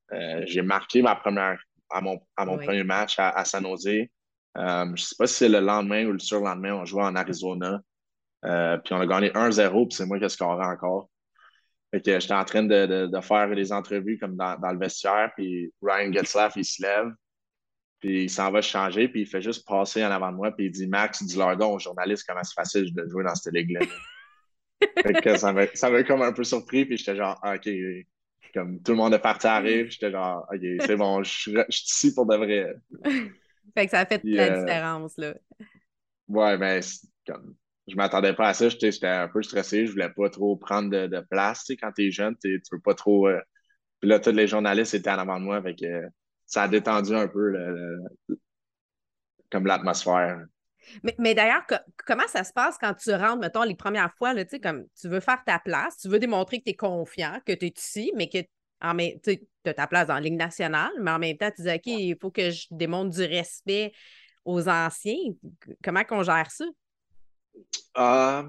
j'ai 0.45 0.62
marqué 0.62 1.02
ma 1.02 1.15
première 1.15 1.60
à 1.89 2.02
mon, 2.02 2.19
à 2.38 2.45
mon 2.45 2.58
premier 2.58 2.84
match 2.84 3.19
à, 3.19 3.30
à 3.30 3.45
San 3.45 3.63
Jose. 3.63 3.88
Euh, 4.58 4.86
je 4.86 4.91
ne 4.91 4.95
sais 4.95 5.15
pas 5.17 5.28
si 5.28 5.36
c'est 5.36 5.49
le 5.49 5.60
lendemain 5.60 6.06
ou 6.06 6.12
le 6.12 6.19
surlendemain, 6.19 6.73
on 6.73 6.86
jouait 6.86 7.04
en 7.04 7.15
Arizona. 7.15 7.80
Euh, 8.45 8.78
puis 8.78 8.93
on 8.93 9.02
a 9.02 9.06
gagné 9.06 9.30
1-0, 9.32 9.88
puis 9.88 9.95
c'est 9.95 10.06
moi 10.06 10.17
qui 10.17 10.25
ai 10.25 10.30
scoré 10.30 10.65
encore. 10.65 11.10
Fait 11.91 12.02
que 12.02 12.19
j'étais 12.19 12.34
en 12.34 12.45
train 12.45 12.63
de, 12.63 13.10
faire 13.21 13.56
des 13.56 13.73
entrevues 13.73 14.17
comme 14.19 14.36
dans, 14.36 14.71
le 14.71 14.78
vestiaire, 14.78 15.32
puis 15.36 15.73
Ryan 15.82 16.13
Getzlaff, 16.13 16.54
il 16.56 16.65
se 16.65 16.82
lève, 16.82 17.12
puis 17.99 18.23
il 18.23 18.30
s'en 18.30 18.52
va 18.52 18.62
changer, 18.62 19.10
puis 19.10 19.21
il 19.21 19.25
fait 19.25 19.41
juste 19.41 19.67
passer 19.67 20.06
en 20.06 20.12
avant 20.12 20.32
de 20.32 20.38
moi, 20.38 20.52
puis 20.52 20.67
il 20.67 20.71
dit 20.71 20.88
Max, 20.88 21.23
dis-leur 21.23 21.58
donc 21.58 21.75
aux 21.75 21.80
journalistes 21.80 22.25
comment 22.28 22.43
c'est 22.43 22.54
facile 22.54 22.93
de 22.93 23.08
jouer 23.10 23.23
dans 23.23 23.36
cette 23.36 23.54
ligue-là. 23.54 23.82
Fait 25.02 25.13
que 25.22 25.38
ça 25.38 25.52
m'a 25.54 26.04
comme 26.04 26.22
un 26.22 26.34
peu 26.34 26.44
surpris, 26.44 26.86
puis 26.86 26.98
j'étais 26.98 27.15
genre, 27.15 27.39
ah, 27.44 27.56
OK, 27.56 27.70
comme 28.54 28.82
tout 28.82 28.92
le 28.92 28.98
monde 28.98 29.13
est 29.13 29.20
parti 29.20 29.48
à 29.48 29.60
rire, 29.60 29.88
j'étais 29.89 30.12
genre, 30.12 30.48
OK, 30.52 30.62
c'est 30.86 30.96
bon, 30.96 31.24
je 31.24 31.30
suis 31.30 31.54
ici 31.70 32.13
pour 32.13 32.26
de 32.26 32.36
vrai. 32.36 32.76
Fait 33.76 33.86
que 33.86 33.92
ça 33.92 34.00
a 34.00 34.06
fait 34.06 34.22
la 34.24 34.44
euh, 34.46 34.60
différence, 34.62 35.18
là. 35.18 35.36
Ouais, 36.28 36.58
ben, 36.58 36.82
comme, 37.28 37.56
je 37.88 37.96
m'attendais 37.96 38.34
pas 38.34 38.50
à 38.50 38.54
ça. 38.54 38.70
J'étais 38.70 39.08
un 39.08 39.28
peu 39.28 39.44
stressé. 39.44 39.86
Je 39.86 39.92
voulais 39.92 40.10
pas 40.10 40.30
trop 40.30 40.56
prendre 40.56 40.89
de, 40.89 41.20
place. 41.30 41.60
Tu 41.60 41.74
sais, 41.74 41.78
quand 41.78 41.92
t'es 41.92 42.12
jeune, 42.12 42.36
tu 42.42 42.60
veux 42.72 42.80
pas 42.80 42.96
trop. 42.96 43.28
Euh, 43.28 43.39
puis 44.00 44.10
là, 44.10 44.20
tous 44.20 44.32
les 44.32 44.48
journalistes 44.48 44.94
étaient 44.94 45.12
en 45.12 45.20
avant 45.20 45.39
de 45.39 45.46
moi. 45.46 45.62
Fait 45.62 45.76
que 45.76 46.08
ça 46.46 46.63
a 46.63 46.68
détendu 46.68 47.13
un 47.13 47.28
peu 47.28 47.54
comme 49.52 49.65
l'atmosphère. 49.65 50.44
Mais, 51.18 51.36
d'ailleurs, 51.36 51.65
comment 52.06 52.28
ça 52.28 52.44
se 52.44 52.54
passe 52.54 52.78
quand 52.78 52.94
tu 52.94 53.12
rentres, 53.12 53.39
mettons, 53.39 53.63
les 53.63 53.76
premières 53.76 54.13
fois, 54.15 54.34
là, 54.34 54.44
comme 54.62 54.86
tu 55.00 55.08
veux 55.08 55.20
faire 55.20 55.44
ta 55.46 55.60
place, 55.60 55.98
tu 55.98 56.10
veux 56.10 56.20
démontrer 56.20 56.60
que 56.60 56.65
tu 56.65 56.72
es 56.72 56.76
confiant, 56.76 57.39
que 57.46 57.54
tu 57.54 57.65
es 57.68 57.74
ici, 57.76 58.12
mais 58.15 58.30
que 58.30 58.39
tu 58.39 59.39
as 59.65 59.74
ta 59.74 59.88
place 59.88 60.08
dans 60.08 60.15
la 60.15 60.22
Ligue 60.22 60.38
nationale, 60.38 60.92
mais 61.00 61.12
en 61.12 61.20
même 61.20 61.38
temps, 61.38 61.52
tu 61.56 61.63
dis, 61.63 61.70
OK, 61.70 61.86
il 61.88 62.18
faut 62.20 62.32
que 62.32 62.50
je 62.50 62.68
démontre 62.72 63.15
du 63.15 63.24
respect 63.24 63.92
aux 64.46 64.68
anciens. 64.68 65.34
Comment 65.84 66.04
qu'on 66.04 66.24
gère 66.24 66.50
ça? 66.50 66.65
Euh, 67.98 68.44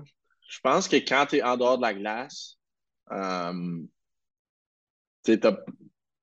je 0.49 0.61
pense 0.61 0.89
que 0.89 0.97
quand 0.97 1.27
tu 1.27 1.37
es 1.37 1.43
en 1.43 1.57
dehors 1.57 1.79
de 1.79 1.83
la 1.83 1.95
glace, 1.95 2.57
euh, 3.13 3.83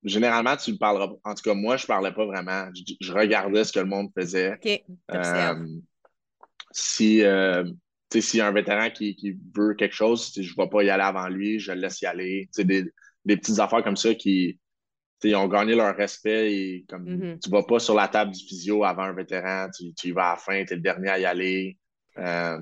généralement, 0.03 0.55
tu 0.57 0.71
ne 0.71 0.77
parleras 0.77 1.13
En 1.23 1.35
tout 1.35 1.43
cas, 1.43 1.53
moi, 1.53 1.77
je 1.77 1.83
ne 1.83 1.87
parlais 1.87 2.11
pas 2.11 2.25
vraiment. 2.25 2.69
Je, 2.99 3.13
regardais 3.13 3.63
ce 3.63 3.73
que 3.73 3.79
le 3.79 3.85
monde 3.85 4.09
faisait. 4.17 4.53
OK. 4.53 4.83
Euh, 5.11 5.65
si 6.77 7.23
euh, 7.23 7.63
s'il 8.11 8.37
y 8.37 8.41
a 8.41 8.47
un 8.47 8.51
vétéran 8.51 8.89
qui, 8.89 9.37
veut 9.55 9.73
quelque 9.73 9.95
chose, 9.95 10.31
je 10.35 10.41
ne 10.41 10.63
vais 10.63 10.69
pas 10.69 10.83
y 10.83 10.89
aller 10.89 11.03
avant 11.03 11.27
lui, 11.27 11.59
je 11.59 11.71
le 11.71 11.81
laisse 11.81 12.01
y 12.01 12.05
aller. 12.05 12.49
Des, 12.57 12.85
des 13.25 13.37
petites 13.37 13.59
affaires 13.59 13.83
comme 13.83 13.97
ça 13.97 14.13
qui 14.15 14.59
ils 15.23 15.35
ont 15.35 15.47
gagné 15.47 15.73
leur 15.75 15.95
respect 15.95 16.53
et 16.53 16.85
comme 16.87 17.05
mm-hmm. 17.05 17.39
tu 17.39 17.49
vas 17.49 17.63
pas 17.63 17.79
sur 17.79 17.95
la 17.95 18.07
table 18.07 18.31
du 18.31 18.45
physio 18.45 18.83
avant 18.83 19.03
un 19.03 19.13
vétéran, 19.13 19.67
tu, 19.75 20.07
y 20.07 20.11
vas 20.11 20.29
à 20.29 20.33
la 20.33 20.37
fin, 20.37 20.63
tu 20.63 20.73
es 20.73 20.75
le 20.75 20.81
dernier 20.81 21.09
à 21.09 21.19
y 21.19 21.25
aller. 21.25 21.77
Euh, 22.19 22.59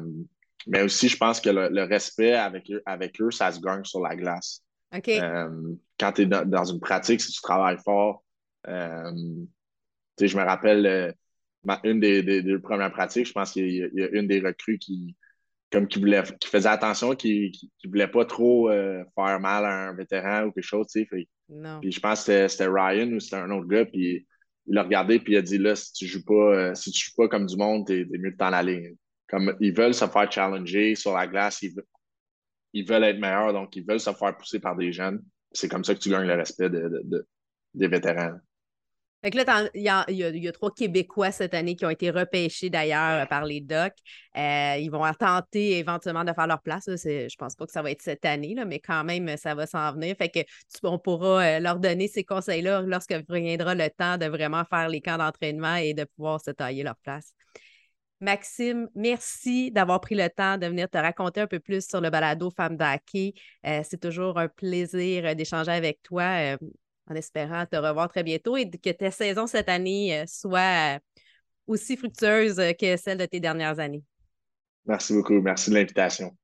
mais 0.66 0.82
aussi, 0.82 1.10
je 1.10 1.18
pense 1.18 1.42
que 1.42 1.50
le, 1.50 1.84
respect 1.84 2.34
avec 2.34 2.72
eux, 2.72 2.82
avec 2.86 3.20
eux, 3.20 3.30
ça 3.30 3.52
se 3.52 3.60
gagne 3.60 3.84
sur 3.84 4.00
la 4.00 4.16
glace. 4.16 4.64
Euh, 4.94 5.76
quand 6.00 6.14
tu 6.14 6.22
es 6.22 6.26
dans, 6.26 6.64
une 6.64 6.80
pratique, 6.80 7.20
si 7.20 7.34
tu 7.34 7.42
travailles 7.42 7.78
fort, 7.84 8.24
je 8.66 10.38
me 10.38 10.44
rappelle 10.44 11.14
une 11.84 12.00
des, 12.00 12.60
premières 12.60 12.92
pratiques, 12.92 13.28
je 13.28 13.34
pense 13.34 13.52
qu'il 13.52 13.70
y, 13.70 14.04
a 14.04 14.10
une 14.12 14.28
des 14.28 14.40
recrues 14.40 14.78
qui, 14.78 15.16
comme 15.72 15.88
qui, 15.88 16.00
voulait, 16.00 16.24
qui 16.40 16.50
faisait 16.50 16.70
attention, 16.70 17.16
qui 17.16 17.52
ne 17.84 17.90
voulait 17.90 18.08
pas 18.08 18.26
trop 18.26 18.70
faire 18.70 19.40
mal 19.40 19.66
à 19.66 19.90
un 19.90 19.94
vétéran 19.94 20.46
ou 20.46 20.52
quelque 20.52 20.64
chose. 20.64 20.88
Fait, 20.92 21.28
puis 21.82 21.92
je 21.92 22.00
pense 22.00 22.26
que 22.26 22.48
c'était 22.48 22.68
Ryan 22.68 23.12
ou 23.12 23.20
c'était 23.20 23.38
un 23.38 23.52
autre 23.52 23.68
gars, 23.68 23.86
puis 23.86 24.26
il 24.68 24.74
l'a 24.74 24.84
regardé, 24.84 25.20
puis 25.20 25.34
il 25.34 25.38
a 25.38 25.42
dit 25.42 25.58
là, 25.58 25.76
si 25.76 25.94
tu 25.94 26.08
joues 26.08 26.24
pas, 26.24 26.34
euh, 26.34 26.76
si 26.76 26.92
tu 26.92 27.06
joues 27.06 27.16
pas 27.16 27.28
comme 27.28 27.46
du 27.46 27.56
monde, 27.56 27.86
t'es 27.86 28.02
es 28.02 28.18
mieux 28.18 28.32
de 28.32 28.38
t'en 28.38 28.52
aller. 28.52 28.96
Comme 29.28 29.56
ils 29.60 29.76
veulent 29.76 29.94
se 29.94 30.06
faire 30.06 30.32
challenger 30.32 30.96
sur 30.96 31.14
la 31.14 31.28
glace, 31.28 31.62
ils, 31.62 31.74
veulent, 32.86 33.04
être 33.04 33.20
meilleurs, 33.20 33.54
donc 33.54 33.76
ils 33.76 33.86
veulent 33.86 34.00
se 34.00 34.12
faire 34.12 34.38
pousser 34.38 34.60
par 34.60 34.76
des 34.76 34.92
jeunes. 34.92 35.24
C'est 35.52 35.70
comme 35.70 35.84
ça 35.84 35.94
que 35.94 36.00
tu 36.00 36.10
gagnes 36.10 36.28
le 36.28 36.36
respect 36.36 36.70
des 37.74 37.88
vétérans. 37.88 38.38
Fait 39.26 39.34
là, 39.34 39.70
il 39.74 39.82
y, 39.82 39.90
a, 39.90 40.52
trois 40.52 40.72
Québécois 40.72 41.32
cette 41.32 41.56
année 41.56 41.76
qui 41.76 41.84
ont 41.84 41.90
été 41.90 42.12
repêchés 42.12 42.70
d'ailleurs 42.70 43.24
euh, 43.24 43.26
par 43.26 43.44
les 43.44 43.60
Docs. 43.60 43.96
Euh, 44.38 44.76
ils 44.78 44.90
vont 44.92 45.02
tenter 45.14 45.80
éventuellement 45.80 46.24
de 46.24 46.32
faire 46.32 46.46
leur 46.46 46.62
place. 46.62 46.84
Je 46.88 47.28
Je 47.28 47.36
pense 47.36 47.56
pas 47.56 47.66
que 47.66 47.72
ça 47.72 47.82
va 47.82 47.90
être 47.90 48.04
cette 48.04 48.24
année, 48.24 48.54
là, 48.54 48.66
mais 48.66 48.80
quand 48.80 49.04
même, 49.04 49.36
ça 49.38 49.56
va 49.56 49.66
s'en 49.66 49.94
venir. 49.94 50.16
Fait 50.16 50.30
que 50.30 50.42
on 50.84 51.00
pourra 51.00 51.44
euh, 51.44 51.60
leur 51.60 51.80
donner 51.80 52.08
ces 52.08 52.24
conseils-là 52.24 52.82
lorsque 52.82 53.16
viendra 53.28 53.74
le 53.74 53.90
temps 53.90 54.20
de 54.20 54.28
vraiment 54.28 54.64
faire 54.64 54.90
les 54.90 55.02
camps 55.02 55.18
d'entraînement 55.18 55.78
et 55.78 55.96
de 55.96 56.04
pouvoir 56.04 56.40
se 56.40 56.52
tailler 56.52 56.84
leur 56.84 56.98
place. 56.98 57.34
Maxime, 58.22 58.88
merci 58.94 59.72
d'avoir 59.72 60.02
pris 60.02 60.14
le 60.14 60.30
temps 60.30 60.60
de 60.60 60.68
venir 60.68 60.88
te 60.88 61.00
raconter 61.00 61.42
un 61.42 61.48
peu 61.48 61.60
plus 61.60 61.88
sur 61.88 62.00
le 62.00 62.12
balado 62.12 62.52
Femme 62.56 62.78
d'Hockey. 62.78 63.34
c'est 63.64 64.00
toujours 64.00 64.38
un 64.38 64.48
plaisir 64.48 65.36
d'échanger 65.36 65.72
avec 65.72 66.02
toi 66.04 66.58
en 67.10 67.16
espérant 67.16 67.66
te 67.66 67.76
revoir 67.76 68.10
très 68.10 68.24
bientôt 68.24 68.58
et 68.58 68.70
que 68.70 68.90
ta 68.92 69.12
saison 69.12 69.48
cette 69.48 69.70
année 69.70 70.20
euh, 70.20 70.24
soit 70.28 70.96
euh, 70.96 71.00
aussi 71.68 71.98
fructueuse 71.98 72.62
que 72.80 72.98
celle 72.98 73.18
de 73.18 73.26
tes 73.26 73.40
dernières 73.40 73.80
années. 73.80 74.04
Merci 74.86 75.14
beaucoup. 75.14 75.42
Merci 75.42 75.72
de 75.72 75.76
l'invitation. 75.76 76.36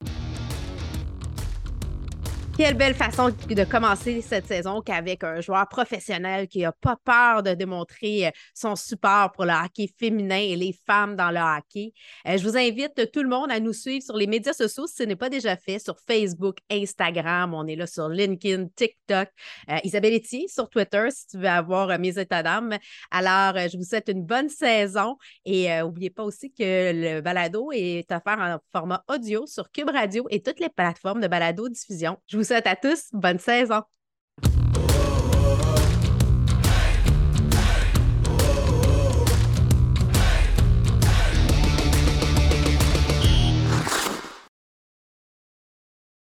Quelle 2.58 2.76
belle 2.76 2.94
façon 2.94 3.30
de 3.30 3.64
commencer 3.64 4.22
cette 4.22 4.46
saison 4.46 4.82
qu'avec 4.82 5.24
un 5.24 5.40
joueur 5.40 5.68
professionnel 5.68 6.48
qui 6.48 6.60
n'a 6.60 6.74
pas 6.74 6.98
peur 7.04 7.44
de 7.44 7.54
démontrer 7.54 8.28
euh, 8.28 8.32
son 8.54 8.76
support 8.76 9.32
pour 9.32 9.46
le 9.46 9.52
hockey 9.52 9.90
féminin 9.98 10.38
et 10.38 10.56
les 10.56 10.76
femmes 10.86 11.16
dans 11.16 11.32
le 11.32 11.40
hockey. 11.40 11.94
Euh, 12.28 12.38
je 12.38 12.44
vous 12.44 12.58
invite 12.58 13.10
tout 13.12 13.24
le 13.24 13.30
monde 13.30 13.52
à 13.52 13.60
nous 13.60 13.74
suivre 13.74 14.04
sur 14.04 14.18
les 14.18 14.28
médias 14.28 14.54
sociaux 14.54 14.86
si 14.86 14.96
ce 14.96 15.04
n'est 15.04 15.16
pas 15.16 15.30
déjà 15.30 15.56
fait, 15.56 15.80
sur 15.80 15.96
Facebook, 16.06 16.58
Instagram, 16.70 17.54
on 17.54 17.66
est 17.68 17.76
là 17.76 17.88
sur 17.88 18.10
LinkedIn, 18.10 18.68
TikTok. 18.76 19.30
Euh, 19.70 19.78
Isabelle 19.84 20.14
Etier 20.14 20.48
sur 20.48 20.70
Twitter 20.70 21.08
si 21.10 21.28
tu 21.28 21.38
veux 21.38 21.50
avoir 21.50 21.98
mes 22.00 22.20
états 22.20 22.44
d'âme. 22.44 22.78
Alors, 23.12 23.58
je 23.70 23.78
vous 23.78 23.86
souhaite 23.86 24.10
une 24.10 24.24
bonne 24.24 24.50
saison 24.50 25.16
et 25.46 25.70
n'oubliez 25.80 26.10
pas 26.10 26.24
aussi 26.24 26.52
que 26.52 26.92
le 26.94 27.22
balado 27.22 27.72
est 27.72 28.12
offert 28.12 28.38
en 28.40 28.60
format 28.72 29.04
audio 29.08 29.48
sur 29.48 29.72
Cube 29.72 29.90
Radio 29.90 30.28
et 30.30 30.42
toutes 30.42 30.60
les 30.60 30.70
plateformes 30.70 31.22
de 31.22 31.28
balado 31.28 31.70
diffusion. 31.70 32.18
Vous 32.42 32.48
souhaite 32.48 32.68
à 32.68 32.76
tous 32.76 33.10
bonne 33.14 33.40
saison. 33.40 33.84